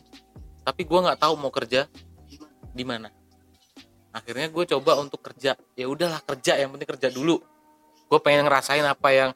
[0.63, 1.91] tapi gue nggak tahu mau kerja
[2.75, 3.11] di mana.
[4.15, 7.43] Akhirnya gue coba untuk kerja ya udahlah kerja yang penting kerja dulu.
[8.07, 9.31] Gue pengen ngerasain apa yang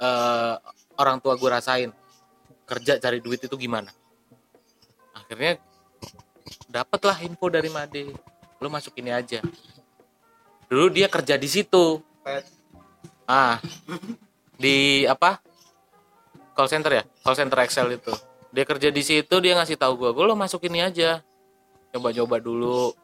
[0.00, 0.54] eh,
[0.96, 1.92] orang tua gue rasain
[2.70, 3.90] kerja cari duit itu gimana?
[5.10, 5.58] Akhirnya
[6.70, 8.14] dapatlah info dari Made.
[8.62, 9.42] Lu masuk ini aja.
[10.70, 11.98] Dulu dia kerja di situ.
[13.26, 13.58] Ah
[14.54, 15.42] di apa?
[16.54, 17.04] Call center ya?
[17.26, 18.14] Call center Excel itu.
[18.54, 21.18] Dia kerja di situ dia ngasih tahu gue gue lo masuk ini aja.
[21.90, 22.94] Coba-coba dulu.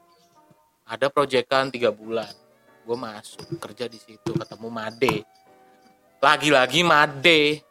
[0.87, 2.31] Ada proyekan tiga bulan.
[2.87, 5.27] Gue masuk kerja di situ ketemu Made.
[6.23, 7.66] Lagi-lagi Made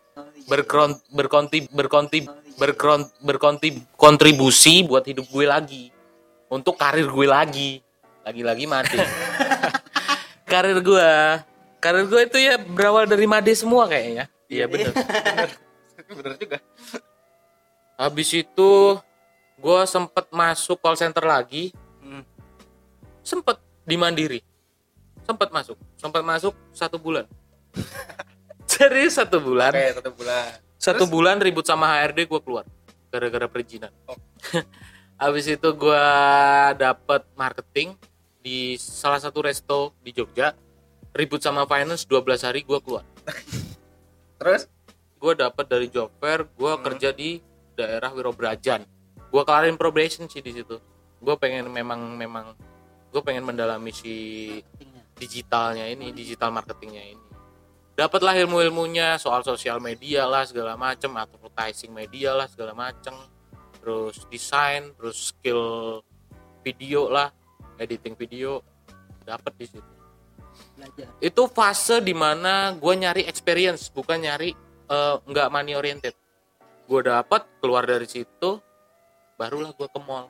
[0.45, 0.49] iya.
[0.49, 2.29] berkron berkonti berkonti
[2.61, 5.83] berkron berkonti kontribusi buat hidup gue lagi.
[6.45, 7.81] Untuk karir gue lagi.
[8.21, 9.01] Lagi-lagi Made
[10.51, 11.11] karir gue.
[11.81, 14.29] Karir gue itu ya berawal dari Made semua kayaknya.
[14.45, 14.93] Iya bener.
[16.05, 16.61] Bener juga.
[17.97, 18.71] habis itu
[19.57, 21.73] gue sempet masuk call center lagi.
[21.97, 22.21] Hmm.
[23.25, 24.37] sempet di Mandiri
[25.25, 25.77] sempet masuk.
[25.97, 27.25] Sempet masuk satu bulan
[28.75, 29.71] jadi satu bulan?
[29.71, 30.45] Oke, satu bulan.
[30.75, 32.65] satu bulan ribut sama HRD gue keluar.
[33.09, 33.91] Gara-gara perizinan.
[34.05, 34.19] Oh.
[35.23, 36.05] habis itu gue
[36.75, 37.95] dapet marketing
[38.43, 40.51] di salah satu resto di Jogja.
[41.15, 43.07] Ribut sama finance 12 hari gue keluar.
[44.39, 44.67] Terus?
[45.15, 46.83] Gue dapet dari job fair gue Hmm.
[46.83, 47.39] kerja di
[47.73, 48.83] daerah Wirobrajan.
[49.31, 50.75] Gue kelarin probation sih di situ.
[51.23, 52.51] Gue pengen memang memang
[53.09, 54.13] gue pengen mendalami si
[55.15, 57.23] digitalnya ini digital marketingnya ini
[57.95, 63.15] dapatlah ilmu ilmunya soal sosial media lah segala macem advertising media lah segala macem.
[63.79, 66.03] Terus desain terus skill
[66.61, 67.31] video lah
[67.79, 68.59] editing video
[69.23, 69.93] dapat di situ.
[70.75, 71.07] Belajar.
[71.23, 74.51] Itu fase di mana gue nyari experience bukan nyari
[74.91, 76.13] eh, nggak money oriented.
[76.85, 78.59] Gue dapat keluar dari situ
[79.39, 80.27] barulah gue ke mall.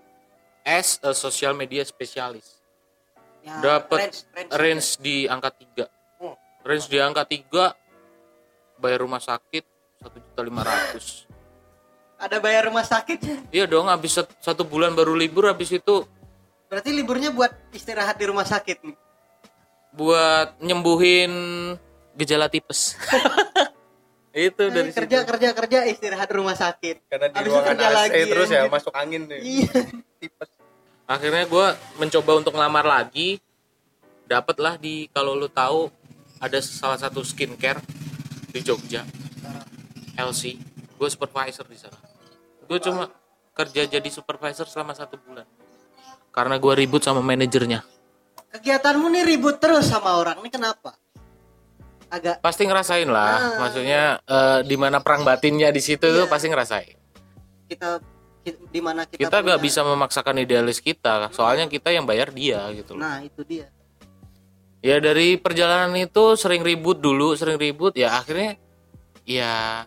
[0.66, 2.62] As a social media specialist.
[3.46, 6.05] Ya, Dapet range, range, range di angka 3 Oh.
[6.66, 7.46] Range di angka 3
[8.76, 9.64] bayar rumah sakit
[9.98, 11.30] satu juta lima ratus
[12.18, 16.04] ada bayar rumah sakit iya dong habis sat- satu bulan baru libur habis itu
[16.66, 18.98] berarti liburnya buat istirahat di rumah sakit nih
[19.94, 21.32] buat nyembuhin
[22.14, 22.98] gejala tipes
[24.36, 25.30] itu dari Eh, kerja situ.
[25.32, 28.48] kerja kerja istirahat di rumah sakit karena di Habis itu ruangan kerja AC lagi, terus
[28.50, 28.74] ya anjir.
[28.74, 29.40] masuk angin deh.
[29.40, 29.72] iya
[30.20, 30.50] Tipes.
[31.06, 33.40] akhirnya gue mencoba untuk ngelamar lagi
[34.26, 35.88] dapatlah di kalau lu tahu
[36.46, 37.82] ada salah satu skincare
[38.54, 39.02] di Jogja.
[40.16, 40.56] LC
[40.96, 41.98] gue supervisor di sana.
[42.70, 43.10] Gue cuma
[43.52, 45.44] kerja jadi supervisor selama satu bulan.
[46.32, 47.84] Karena gue ribut sama manajernya.
[48.56, 50.40] Kegiatanmu nih ribut terus sama orang.
[50.40, 50.96] Ini kenapa?
[52.08, 53.34] Agak pasti ngerasain lah.
[53.36, 53.58] Ah.
[53.68, 56.32] maksudnya eh, di mana perang batinnya di situ tuh Iya.
[56.32, 56.96] pasti ngerasain.
[57.68, 58.00] Kita
[58.46, 61.28] di mana kita kita nggak bisa memaksakan idealis kita.
[61.36, 63.04] Soalnya kita yang bayar dia gitu loh.
[63.04, 63.68] Nah itu dia
[64.86, 68.62] ya dari perjalanan itu sering ribut dulu sering ribut ya akhirnya
[69.26, 69.82] ya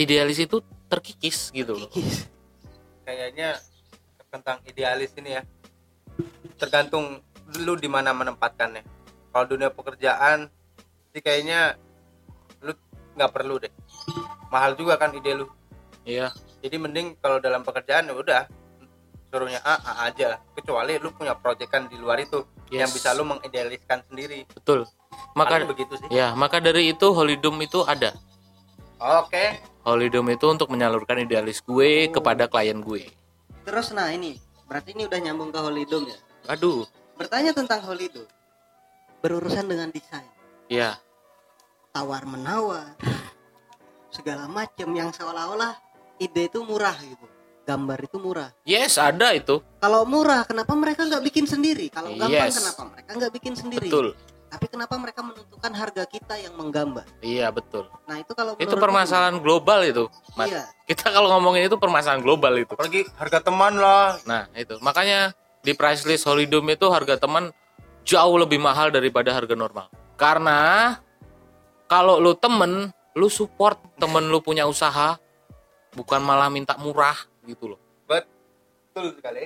[0.00, 1.92] idealis itu terkikis gitu loh
[3.08, 3.56] Kayaknya
[4.28, 5.42] tentang idealis ini ya.
[6.60, 7.24] Tergantung
[7.64, 8.84] lu di mana menempatkannya.
[9.32, 10.52] Kalau dunia pekerjaan
[11.16, 11.80] sih kayaknya
[12.60, 12.76] lu
[13.16, 13.72] nggak perlu deh.
[14.52, 15.48] Mahal juga kan ide lu.
[16.04, 16.28] iya
[16.60, 18.44] Jadi mending kalau dalam pekerjaan ya udah
[19.32, 22.96] suruhnya A, A aja kecuali lu punya proyekan di luar itu yang Yes.
[22.96, 24.44] bisa lu mengidealiskan sendiri.
[24.50, 24.84] Betul.
[24.84, 26.08] Paling maka begitu sih.
[26.12, 28.12] ya maka dari itu Holidom itu ada.
[28.98, 29.60] Oke.
[29.82, 32.20] Holidom itu untuk menyalurkan idealis gue Oh.
[32.20, 33.08] kepada klien gue.
[33.64, 36.18] Terus nah ini berarti ini udah nyambung ke Holidom ya?
[36.48, 36.84] Aduh.
[37.16, 38.26] Bertanya tentang Holidom
[39.18, 40.28] berurusan dengan desain.
[40.68, 41.00] Ya.
[41.90, 42.94] Tawar menawar
[44.12, 45.74] segala macam yang seolah-olah
[46.18, 47.26] ide itu murah gitu
[47.68, 48.48] gambar itu murah.
[48.64, 49.60] Yes ada itu.
[49.76, 51.92] Kalau murah kenapa mereka nggak bikin sendiri?
[51.92, 52.56] Kalau gampang Yes.
[52.56, 53.88] kenapa mereka nggak bikin sendiri?
[53.92, 54.16] Betul.
[54.48, 57.04] Tapi kenapa mereka menentukan harga kita yang menggambar?
[57.20, 57.84] Iya betul.
[58.08, 60.08] Nah itu kalau itu permasalahan global itu
[60.40, 60.48] Mat.
[60.48, 60.64] iya.
[60.88, 62.72] Kita kalau ngomongin itu permasalahan global itu.
[62.72, 64.16] Apalagi harga teman lah.
[64.24, 64.80] Nah itu.
[64.80, 67.52] Makanya di price list Holidom itu harga teman
[68.08, 69.92] jauh lebih mahal daripada harga normal.
[70.16, 70.96] Karena
[71.84, 75.20] kalau lu temen lu support temen lu punya usaha
[75.92, 77.16] bukan malah minta murah
[77.48, 77.80] gitu loh.
[78.04, 79.42] Betul sekali.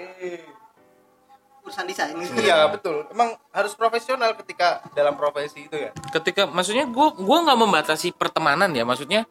[1.63, 3.07] Urusan desain iya betul.
[3.15, 5.95] Emang harus profesional ketika dalam profesi itu ya?
[6.11, 8.83] Ketika maksudnya gua gua nggak membatasi pertemanan ya.
[8.83, 9.23] Maksudnya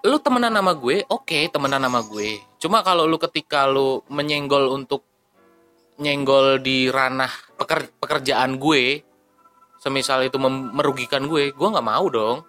[0.00, 2.40] lu temenan sama gue oke temenan sama gue.
[2.56, 5.04] Cuma kalau lu ketika lu menyenggol untuk
[6.00, 7.28] nyenggol di ranah
[7.60, 9.04] peker- pekerjaan gue
[9.76, 12.48] semisal itu mem- merugikan gue gue nggak mau dong.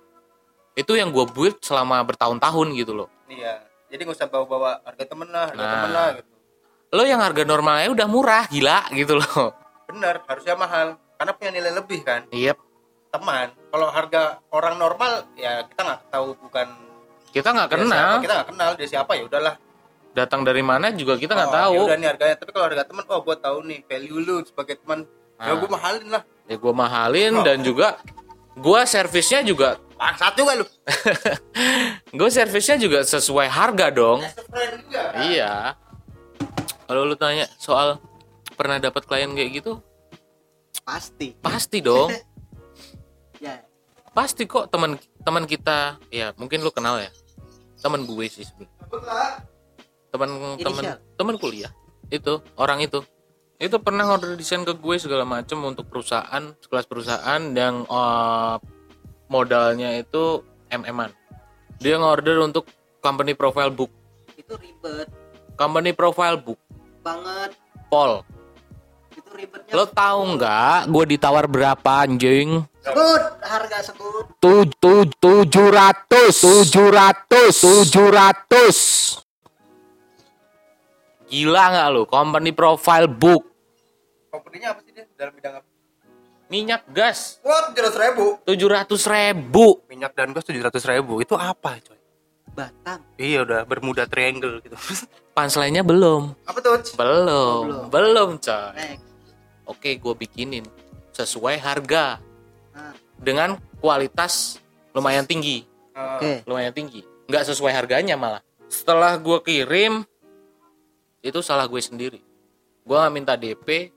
[0.80, 3.12] Itu yang gue build selama bertahun-tahun gitu loh.
[3.28, 5.72] Iya jadi nggak usah bawa-bawa harga temen lah harga Nah.
[5.76, 6.30] temen lah gitu.
[6.92, 9.52] Lo yang harga normalnya udah murah gila gitu loh.
[9.86, 12.24] Bener harusnya mahal karena punya nilai lebih kan.
[12.30, 12.56] Iya
[13.08, 16.68] teman kalau harga orang normal ya kita nggak tahu bukan
[17.30, 17.88] kita nggak kenal.
[18.10, 19.56] siapa, kita nggak kenal dia siapa ya udahlah.
[20.12, 21.74] Datang dari mana juga kita nggak Oh, tahu.
[21.74, 24.76] ya udah nih harganya tapi kalau harga teman oh gua tahu nih value lu sebagai
[24.78, 25.04] teman
[25.38, 25.58] ya Nah.
[25.58, 26.24] gua mahalin lah.
[26.46, 27.44] Ya gue mahalin Oh.
[27.44, 27.88] dan juga
[28.54, 30.66] gue servisnya juga bangsat juga lu.
[32.18, 34.26] Gue servisnya juga sesuai harga dong.
[34.26, 35.22] Juga kan?
[35.30, 35.54] iya.
[36.90, 38.02] Kalau lu tanya soal
[38.58, 39.78] pernah dapat klien kayak gitu?
[40.82, 41.38] Pasti.
[41.38, 42.10] Pasti dong.
[43.42, 43.58] Ya.
[44.14, 47.10] Pasti kok teman teman kita ya mungkin lu kenal ya.
[47.82, 49.42] Teman gue sih sebenarnya.
[50.14, 50.30] Teman
[50.62, 50.84] teman
[51.18, 51.74] teman kuliah.
[52.14, 53.02] Itu orang itu.
[53.58, 58.56] Itu pernah order desain ke gue segala macam untuk perusahaan sekelas perusahaan yang eh,
[59.32, 61.16] modalnya itu mm-an
[61.80, 62.68] dia ngorder untuk
[63.02, 63.90] company profile book.
[64.38, 65.10] Itu ribet.
[65.58, 66.60] Company profile book.
[67.02, 67.58] Banget.
[67.90, 68.22] Pol
[69.12, 72.64] itu ribetnya lo tahu nggak gue ditawar berapa anjing?
[72.84, 76.36] Sebut harga sebut tuj tuj tujuh ratus.
[76.44, 78.78] Tujuh ratus tujuh ratus.
[81.32, 83.48] Gila nggak lo company profile book.
[84.32, 85.04] Company-nya apa sih dia?
[85.16, 85.71] Dalam bidang apa
[86.52, 87.40] minyak gas.
[87.48, 88.26] Wah tujuh ribu.
[88.44, 89.80] Tujuh ratus ribu.
[89.88, 91.24] Minyak dan gas tujuh ratus ribu.
[91.24, 91.96] Itu apa coy?
[92.52, 93.00] Batang.
[93.16, 94.76] Iya udah bermuda triangle gitu.
[95.36, 96.36] Punchline-nya belum.
[96.44, 97.64] Apa tuh belum.
[97.64, 97.88] Belum.
[97.88, 98.76] belum coy.
[98.76, 99.08] Next.
[99.64, 100.68] Oke gue bikinin
[101.16, 102.20] sesuai harga.
[102.76, 104.60] Nah, dengan kualitas
[104.92, 105.64] lumayan tinggi.
[105.96, 106.44] Oke.
[106.44, 107.08] Lumayan tinggi.
[107.32, 108.44] Nggak sesuai harganya malah.
[108.68, 110.04] Setelah gue kirim
[111.24, 112.20] itu salah gue sendiri.
[112.84, 113.96] Gue nggak minta DP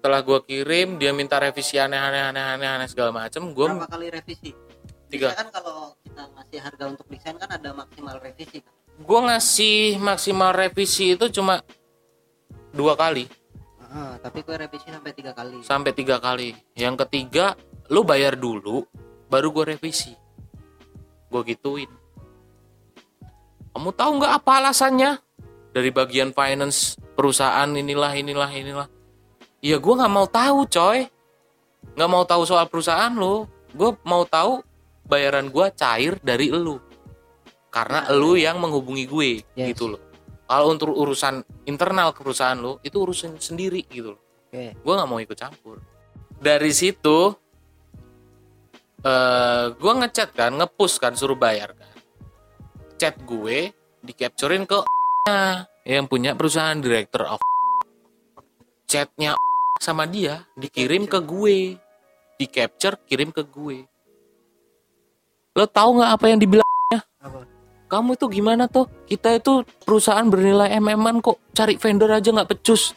[0.00, 4.56] setelah gue kirim dia minta revisi aneh-aneh aneh-aneh aneh segala macem gue berapa kali revisi?
[5.12, 5.36] Tiga.
[5.36, 8.72] Kan kalau kita ngasih harga untuk desain kan ada maksimal revisi kan?
[8.96, 11.60] Gue ngasih maksimal revisi itu cuma
[12.72, 13.28] dua kali.
[13.92, 15.60] Ah, tapi gue revisi sampai tiga kali.
[15.68, 16.56] Sampai tiga kali.
[16.72, 17.52] Yang ketiga
[17.92, 18.88] lu bayar dulu
[19.28, 20.16] baru gue revisi.
[21.28, 21.92] Gue gituin.
[23.76, 25.20] Kamu tahu nggak apa alasannya?
[25.76, 28.88] Dari bagian finance perusahaan inilah inilah inilah
[29.60, 31.08] ya gue nggak mau tahu coy.
[31.96, 34.60] Nggak mau tahu soal perusahaan lo gue mau tahu
[35.06, 36.78] bayaran gue cair dari elu
[37.70, 39.74] karena elu yang menghubungi gue Yes.
[39.74, 40.02] gitu loh.
[40.50, 44.20] Kalau untuk urusan internal ke perusahaan lo itu urusan sendiri gitu loh.
[44.50, 44.74] Oke.
[44.74, 45.78] Gue nggak mau ikut campur.
[46.40, 47.18] Dari situ
[49.00, 51.94] eh gue ngechat kan ngepush kan suruh bayar kan.
[53.00, 53.72] Chat gue
[54.04, 54.82] di capturein ke
[55.86, 57.40] yang punya perusahaan director of
[58.84, 59.32] chatnya
[59.80, 61.80] sama dia dikirim ke gue.
[62.36, 63.84] Di capture kirim ke gue.
[65.56, 66.68] Lo tahu nggak apa yang dibilang?
[67.20, 67.44] Apa?
[67.90, 71.36] Kamu itu gimana tuh kita itu perusahaan bernilai mm kok.
[71.56, 72.94] Cari vendor aja nggak pecus.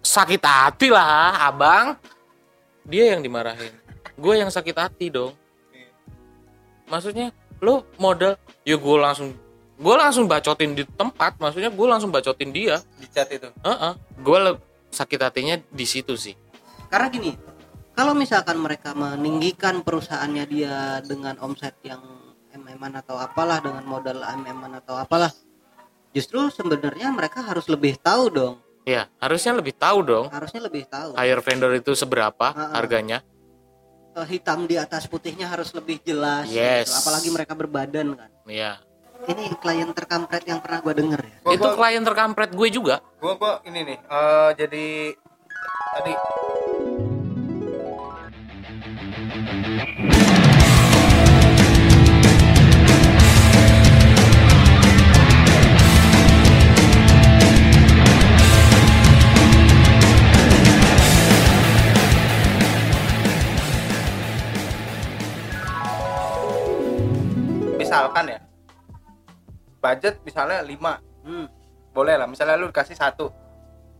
[0.00, 1.96] Sakit hati lah abang.
[2.88, 3.72] Dia yang dimarahin.
[4.16, 5.36] Gue yang sakit hati dong.
[6.88, 9.32] Maksudnya lo modal ya gue langsung
[9.76, 11.36] gue langsung bacotin di tempat.
[11.36, 12.80] Maksudnya gue langsung bacotin dia.
[12.96, 13.52] Di chat itu?
[13.60, 13.92] Heeh.
[14.24, 16.36] gue le- sakit hatinya di situ sih.
[16.86, 17.32] Karena gini
[17.92, 22.00] kalau misalkan mereka meninggikan perusahaannya dia dengan omset yang
[22.52, 25.32] mm atau apalah dengan modal mm atau apalah
[26.12, 28.54] justru sebenarnya mereka harus lebih tahu dong.
[28.84, 30.26] Ya harusnya lebih tahu dong.
[30.28, 31.16] Harusnya lebih tahu.
[31.16, 32.76] Hire vendor itu seberapa Ha-ha.
[32.76, 33.24] harganya.
[34.12, 36.92] Eh, hitam di atas putihnya harus lebih jelas Yes.
[36.92, 37.00] gitu.
[37.00, 38.28] apalagi mereka berbadan kan.
[38.44, 38.76] Ya
[39.28, 41.34] ini klien terkampret yang pernah gua denger ya.
[41.42, 42.96] Gua- itu gua- klien terkampret gue juga.
[43.22, 44.86] Gua gua ini nih eh, jadi
[45.92, 46.12] tadi.
[67.78, 68.38] Misalkan ya
[69.82, 71.46] budget misalnya 5 hmm,
[71.90, 73.34] boleh lah misalnya lu dikasih satu.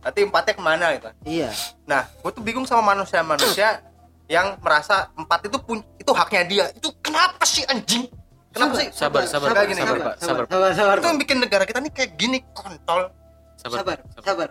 [0.03, 1.09] Nanti empatnya ke mana gitu?
[1.27, 1.51] Iya.
[1.83, 3.83] Nah gue tuh bingung sama manusia-manusia
[4.31, 6.65] yang merasa empat itu pun itu haknya dia.
[6.75, 8.07] Itu kenapa sih anjing?
[8.55, 8.87] Kenapa sih?
[8.91, 10.15] Sabar sabar sabar, sabar, gini, sabar, sabar, pak.
[10.19, 10.43] sabar.
[10.47, 13.01] Sabar sabar itu yang bikin negara kita nih kayak gini kontol.
[13.59, 14.49] Sabar sabar sabar, sabar.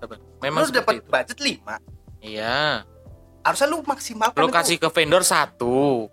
[0.00, 0.16] Sabar.
[0.40, 2.88] memang lu dapat budget 5 iya.
[3.44, 4.56] Harusnya lu maksimalkan lo itu.
[4.56, 6.08] kasih ke vendor satu.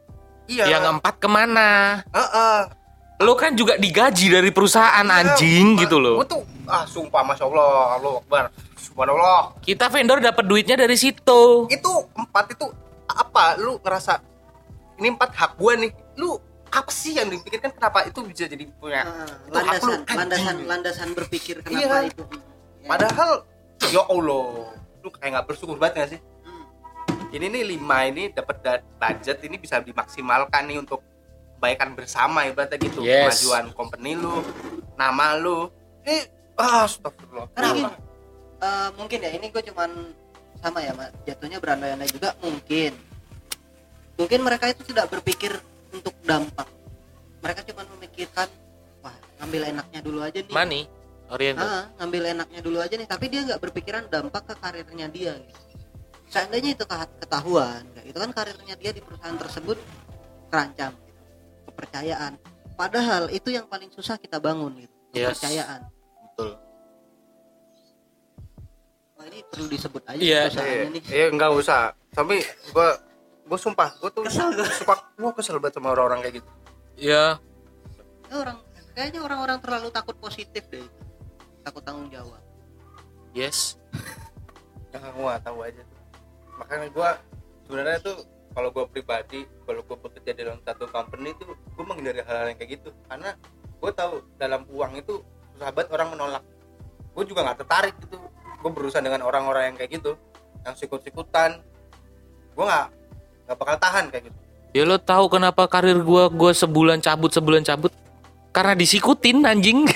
[0.48, 0.80] Iya.
[0.80, 2.04] Yang empat ke mana?
[2.12, 2.60] Heeh.
[3.18, 7.44] Lo kan juga digaji dari perusahaan anjing Iya, gitu loh gue tuh ah sumpah masya
[7.44, 8.46] allah Allah akbar.
[8.78, 9.58] Subhanallah.
[9.60, 11.66] Kita vendor dapat duitnya dari situ.
[11.68, 12.68] Itu empat itu
[13.08, 14.20] apa lu ngerasa
[14.96, 15.90] ini empat hak gua nih.
[16.14, 16.36] Lu
[16.68, 17.72] apa sih yang dipikirkan?
[17.72, 19.02] Kenapa itu bisa jadi punya?
[19.02, 20.18] Ah, itu hak lu, landasan anjing.
[20.18, 21.98] landasan landasan berpikir kenapa Iya.
[22.06, 22.24] itu?
[22.78, 22.88] Ya.
[22.88, 23.32] padahal
[23.88, 24.46] ya allah
[25.00, 26.20] lu kayak nggak bersyukur banget gak sih?
[26.44, 26.66] Hmm.
[27.30, 31.00] ini nih lima ini dapat da- budget ini bisa dimaksimalkan nih untuk
[31.58, 33.02] kebaikan bersama ibaratnya gitu.
[33.02, 33.42] Yes.
[33.42, 34.46] kemajuan company lu
[34.94, 35.74] nama lu.
[36.06, 37.50] Eh ah astagfirullah.
[37.58, 37.92] Karena gini,
[38.62, 39.90] eh, mungkin ya ini gue cuman
[40.58, 41.26] sama ya Mak.
[41.26, 42.94] jatuhnya berandai-andai juga mungkin.
[44.18, 45.54] Mungkin mereka itu tidak berpikir
[45.94, 46.66] untuk dampak.
[47.42, 48.50] Mereka cuma memikirkan
[49.02, 50.54] wah ngambil enaknya dulu aja nih.
[50.54, 50.82] Money
[51.30, 51.62] oriented.
[51.62, 53.06] Ah, ngambil enaknya dulu aja nih.
[53.06, 55.62] Tapi dia nggak berpikiran dampak ke karirnya dia gitu.
[56.28, 59.80] seandainya itu ke- ketahuan itu kan karirnya dia di perusahaan tersebut
[60.52, 60.92] terancam.
[61.68, 62.40] Kepercayaan
[62.74, 65.36] padahal itu yang paling susah kita bangun gitu Yes.
[65.36, 65.82] kepercayaan
[66.24, 66.52] betul
[69.14, 71.82] Wah, ini perlu disebut aja Iya, perusahaannya Iya, nih iya enggak usah.
[72.12, 72.36] Tapi
[72.70, 72.90] gua
[73.44, 74.68] gua sumpah, gua tuh Kesel gua.
[74.70, 76.50] suka gua kesel banget sama orang-orang kayak gitu.
[76.98, 77.26] ya
[78.28, 78.58] Ya, orang
[78.94, 80.86] kayaknya orang-orang terlalu takut positif deh
[81.64, 82.42] takut tanggung jawab
[83.32, 83.80] yes
[84.94, 86.00] Ya gua tahu aja tuh.
[86.58, 87.10] Makanya gua
[87.64, 88.18] sebenarnya tuh
[88.58, 92.82] kalau gua pribadi, kalau gua bekerja dalam satu company tuh gua menghindari hal-hal yang kayak
[92.82, 93.38] gitu karena
[93.78, 95.22] gua tahu dalam uang itu
[95.54, 96.44] susah banget orang menolak.
[97.14, 98.18] Gua juga nggak tertarik gitu.
[98.66, 100.18] Gua berurusan dengan orang-orang yang kayak gitu,
[100.66, 101.62] yang sikut-sikutan.
[102.58, 102.86] Gua nggak
[103.46, 104.40] nggak bakal tahan kayak gitu.
[104.76, 107.94] ya lo tahu kenapa karir gua gua sebulan cabut sebulan cabut
[108.52, 109.88] karena disikutin anjing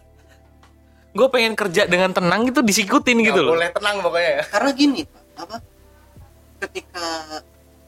[1.18, 4.42] gue pengen kerja dengan tenang itu disikutin gitu Nggak loh boleh tenang pokoknya ya.
[4.46, 5.56] karena gini pak apa
[6.62, 7.04] ketika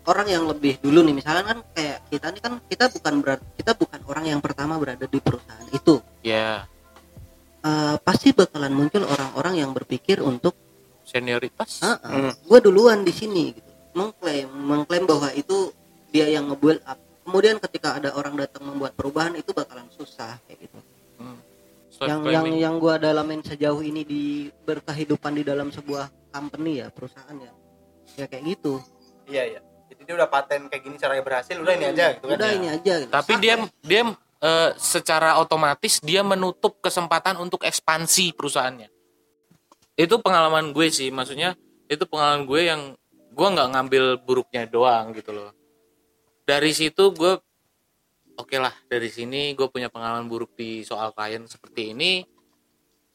[0.06, 3.72] orang yang lebih dulu nih misalnya kan kayak kita ini kan kita bukan berada kita
[3.78, 6.02] bukan orang yang pertama berada di perusahaan itu.
[6.26, 6.66] Ya
[7.62, 10.58] Eh, pasti bakalan muncul orang-orang yang berpikir untuk
[11.06, 11.78] senioritas?
[11.86, 12.34] Ah Hmm.
[12.34, 13.70] gue duluan di sini gitu.
[13.94, 15.70] Mengklaim mengklaim bahwa itu
[16.10, 16.98] dia yang nge-build up.
[17.22, 20.78] Kemudian ketika ada orang datang membuat perubahan itu bakalan susah kayak gitu.
[21.22, 21.38] Hmm.
[22.02, 27.36] yang yang yang gue dalamin sejauh ini di berkehidupan di dalam sebuah company ya perusahaan
[27.38, 27.52] ya.
[28.18, 28.82] Ya kayak gitu.
[29.30, 29.60] Iya iya.
[30.02, 32.34] Jadi dia udah paten kayak gini caranya berhasil, udah ini aja gitu kan.
[32.34, 33.12] udah ini aja gitu.
[33.14, 33.54] tapi dia
[33.86, 34.02] dia
[34.42, 38.90] eh, secara otomatis dia menutup kesempatan untuk ekspansi perusahaannya.
[39.94, 41.54] Itu pengalaman gue sih maksudnya
[41.86, 42.98] itu pengalaman gue yang
[43.30, 45.54] gue nggak ngambil buruknya doang gitu loh.
[46.42, 47.38] Dari situ gue
[48.34, 52.26] oke lah dari sini gue punya pengalaman buruk di soal klien seperti ini.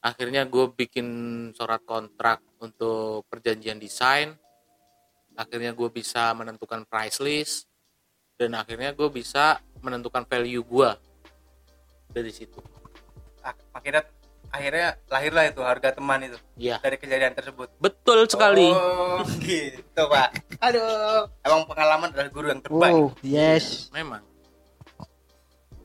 [0.08, 1.08] Akhirnya gue bikin
[1.52, 4.39] surat kontrak untuk perjanjian desain
[5.38, 7.69] akhirnya gue bisa menentukan price list
[8.41, 10.89] dan akhirnya gue bisa menentukan value gue
[12.09, 12.57] dari situ.
[13.72, 14.03] Akhirnya
[14.49, 17.70] akhirnya lahirlah itu harga teman itu ya dari kejadian tersebut.
[17.78, 18.66] betul sekali.
[18.74, 20.57] Oh, gitu, Pak.
[20.57, 22.93] Aduh, emang pengalaman adalah guru yang terbaik.
[22.97, 23.93] wow yes.
[23.93, 24.26] Memang.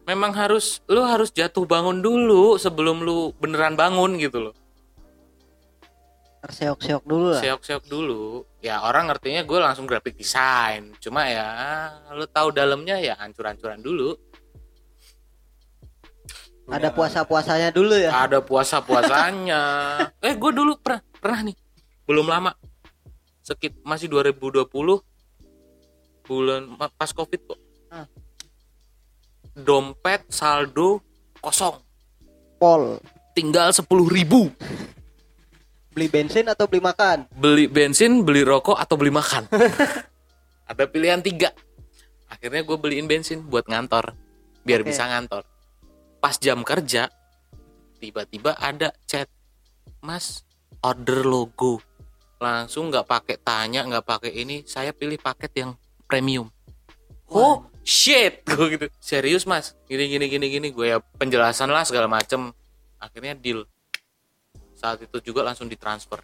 [0.02, 4.54] Memang harus lu harus jatuh bangun dulu sebelum lu beneran bangun gitu loh
[6.42, 7.40] terseok-seok dulu lah.
[7.40, 8.42] Seok-seok dulu.
[8.58, 10.90] Ya orang ngertinya gue langsung graphic design.
[10.98, 11.46] Cuma ya
[12.10, 14.18] lu tahu dalamnya ya hancur-hancuran dulu.
[16.66, 18.10] Ada puasa-puasanya dulu ya?
[18.10, 19.62] Ada puasa-puasanya.
[20.26, 21.56] Eh gue dulu pernah pernah nih.
[22.10, 22.50] Belum lama.
[23.42, 24.66] Sekit masih 2020
[26.26, 26.62] bulan
[26.98, 27.60] pas covid kok.
[27.92, 28.06] Ah.
[29.54, 30.98] dompet saldo
[31.38, 31.78] kosong.
[32.58, 32.98] Pol.
[33.36, 34.50] Tinggal sepuluh ribu
[35.92, 37.28] beli bensin atau beli makan?
[37.36, 39.46] Beli bensin beli rokok atau beli makan?
[40.70, 41.52] Ada pilihan tiga.
[42.32, 44.16] Akhirnya gue beliin bensin buat ngantor
[44.64, 44.88] biar Oke.
[44.88, 45.44] bisa ngantor.
[46.16, 47.12] Pas jam kerja
[48.00, 49.28] tiba-tiba ada chat
[50.00, 50.42] mas
[50.80, 51.84] order logo.
[52.40, 55.70] Langsung nggak pakai tanya nggak pakai ini saya pilih paket yang
[56.08, 56.48] premium.
[57.28, 58.86] Oh shit gue gitu.
[58.96, 59.76] Serius mas?
[59.84, 60.68] Gini gini gini gini.
[60.72, 62.48] Gue ya penjelasan lah segala macem.
[62.96, 63.68] Akhirnya deal
[64.82, 66.18] saat itu juga langsung ditransfer.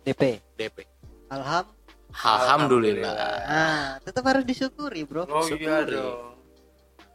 [0.00, 0.86] DP DP
[1.28, 1.66] alham
[2.14, 3.12] alhamdulillah.
[3.44, 5.26] Nah tetap harus disyukuri bro.
[5.26, 5.94] Oh iya Syukuri.
[5.98, 6.30] dong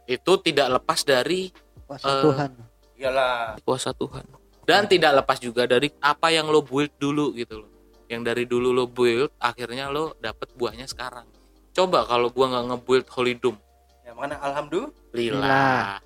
[0.06, 1.50] itu tidak lepas dari
[1.82, 2.50] kuasa Eh, Tuhan.
[2.96, 3.58] Iyalah.
[3.60, 4.22] Kuasa Tuhan.
[4.62, 7.70] Dan tidak lepas juga dari apa yang lo build dulu gitu loh.
[8.06, 11.26] Yang dari dulu lo build akhirnya lo dapet buahnya sekarang.
[11.74, 13.58] Coba kalau gua nggak nge-build Holy Doom.
[14.06, 15.98] Ya mana alhamdulillah.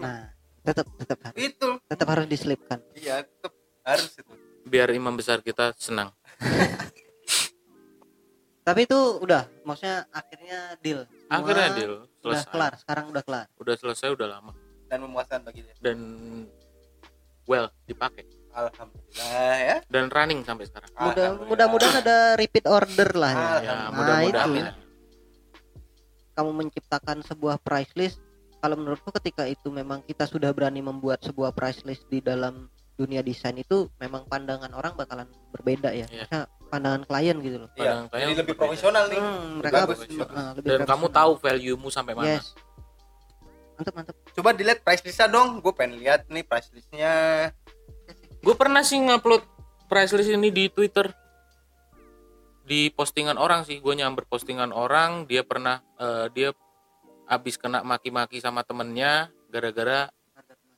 [0.00, 0.32] Nah
[0.64, 1.68] tetap tetap harus itu.
[1.84, 2.80] tetap harus diselipkan.
[2.96, 3.52] Iya tetep
[3.96, 4.32] harus itu.
[4.66, 6.14] Biar imam besar kita senang.
[8.70, 11.02] Tapi itu udah maksudnya akhirnya deal.
[11.08, 12.50] Semua akhirnya deal udah selesai.
[12.52, 13.46] kelar sekarang udah kelar.
[13.58, 14.52] Udah selesai udah lama.
[14.86, 15.74] Dan memuaskan bagi dia.
[15.80, 15.98] Dan
[17.48, 18.28] well dipakai.
[18.50, 19.76] Alhamdulillah ya.
[19.86, 20.90] Dan running sampai sekarang.
[20.94, 23.48] Mudah mudah-mudahan ada repeat order lah ya.
[23.62, 24.50] Ya mudah-mudahan.
[24.54, 24.88] Itu.
[26.30, 28.22] kamu menciptakan sebuah price list.
[28.60, 32.68] Kalau menurutku ketika itu memang kita sudah berani membuat sebuah price list di dalam
[33.00, 35.24] dunia desain itu memang pandangan orang bakalan
[35.56, 36.04] berbeda ya.
[36.04, 36.28] Iya.
[36.28, 37.70] Maksudnya pandangan klien gitu loh.
[37.80, 38.12] Iya.
[38.12, 39.16] Jadi lebih profesional nih.
[39.16, 41.16] Hmm, mereka uh, lebih dan kamu profesional.
[41.16, 42.36] tahu value-mu sampai mana?
[42.36, 42.52] Yes.
[43.80, 44.16] Mantep mantep.
[44.36, 45.64] Coba dilihat price listnya dong.
[45.64, 47.12] Gue pengen lihat nih price listnya.
[48.44, 49.40] Gue pernah sih ngupload
[49.88, 51.08] price list ini di Twitter.
[52.68, 53.80] Di postingan orang sih.
[53.80, 55.24] Gue nyamber postingan orang.
[55.24, 56.52] Dia pernah eh, dia
[57.24, 60.10] abis kena maki-maki sama temennya gara-gara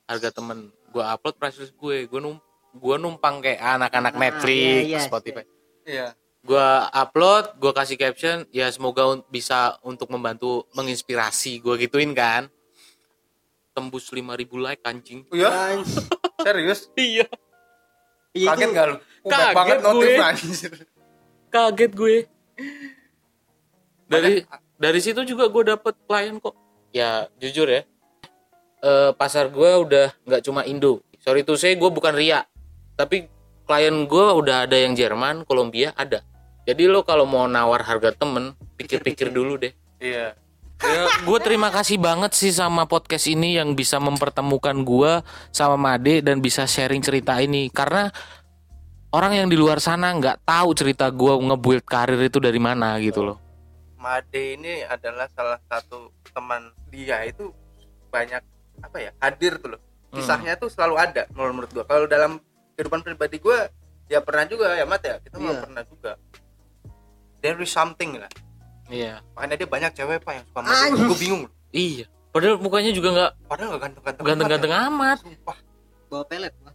[0.04, 2.36] harga temen gue upload list gue gue num
[2.72, 5.44] gue numpang kayak anak-anak Ah, Netflix iya, iya, Spotify.
[5.82, 6.06] Iya.
[6.42, 12.48] Gue upload gue kasih caption ya semoga un- bisa untuk membantu menginspirasi gue gituin kan.
[13.72, 14.28] Tembus 5000
[14.58, 15.24] like anjing.
[15.26, 15.80] Oh, iya?
[16.44, 16.92] Serius?
[16.92, 17.24] Iya.
[18.32, 18.96] Iya kaget gak lu?
[19.22, 20.16] Oh, Kaget banget notif gue.
[20.22, 20.72] anjir.
[21.48, 22.16] Kaget gue.
[24.06, 24.34] Dari
[24.76, 26.56] dari situ juga gue dapet klien kok.
[26.90, 27.84] Ya jujur ya
[28.82, 31.00] eh, pasar gue udah nggak cuma Indo.
[31.22, 32.44] Sorry tuh saya gue bukan ria.
[32.98, 33.30] Tapi
[33.64, 36.26] klien gue udah ada yang Jerman Kolombia ada.
[36.66, 39.72] Jadi lo kalau mau nawar harga temen pikir-pikir dulu deh.
[40.02, 40.34] Iya.
[40.82, 45.22] Ya gue terima kasih banget sih sama podcast ini yang bisa mempertemukan gue
[45.54, 47.70] sama Made dan bisa sharing cerita ini.
[47.70, 48.10] Karena
[49.14, 53.22] orang yang di luar sana nggak tahu cerita gue ngebuild karir itu dari mana gitu
[53.22, 53.38] loh.
[53.94, 57.22] Made ini adalah salah satu teman dia.
[57.22, 57.54] Itu
[58.10, 58.42] banyak
[58.82, 59.82] apa ya hadir tuh loh.
[60.12, 61.84] Kisahnya tuh selalu ada menurut menurut gua.
[61.88, 62.36] Kalau dalam
[62.76, 63.72] kehidupan pribadi gua
[64.10, 65.16] ya pernah juga ya mat ya?
[65.24, 65.60] Kita Iya.
[65.64, 66.12] pernah juga.
[67.40, 68.28] There is something lah.
[68.92, 69.24] Iya.
[69.32, 70.60] Makanya dia banyak cewek pak yang suka.
[70.60, 71.42] Made gue bingung.
[71.72, 72.04] Iya.
[72.32, 75.16] Padahal mukanya juga nggak padahal gak ganteng-ganteng ganteng-ganteng amat amat.
[75.16, 75.24] Ya.
[75.24, 75.56] sumpah.
[76.12, 76.74] Bawa pelet Wah.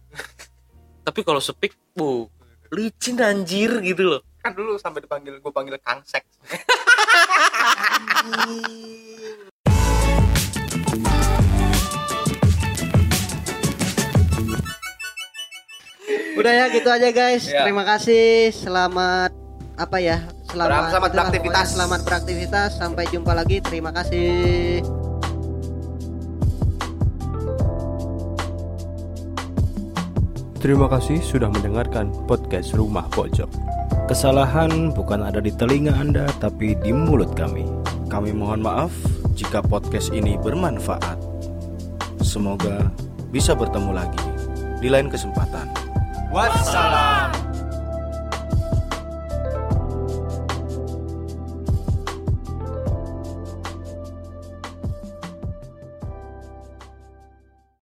[1.06, 2.26] tapi kalau speak bu
[2.74, 4.20] licin anjir gitu loh.
[4.42, 6.02] Kan dulu sampai dipanggil gue panggil kang
[16.34, 17.64] udah ya gitu aja guys Ya.
[17.64, 19.30] terima kasih selamat
[19.76, 21.54] apa ya selamat Selamat itulah beraktivitas.
[21.60, 24.80] pokoknya selamat beraktivitas sampai jumpa lagi terima kasih
[30.58, 33.46] Terima kasih sudah mendengarkan podcast Rumah Pojok.
[34.10, 37.62] Kesalahan bukan ada di telinga Anda, tapi di mulut kami.
[38.10, 38.90] Kami mohon maaf
[39.38, 41.20] jika podcast ini bermanfaat.
[42.18, 42.90] Semoga
[43.30, 44.22] bisa bertemu lagi
[44.82, 45.87] di lain kesempatan.
[46.30, 47.47] Wassalam!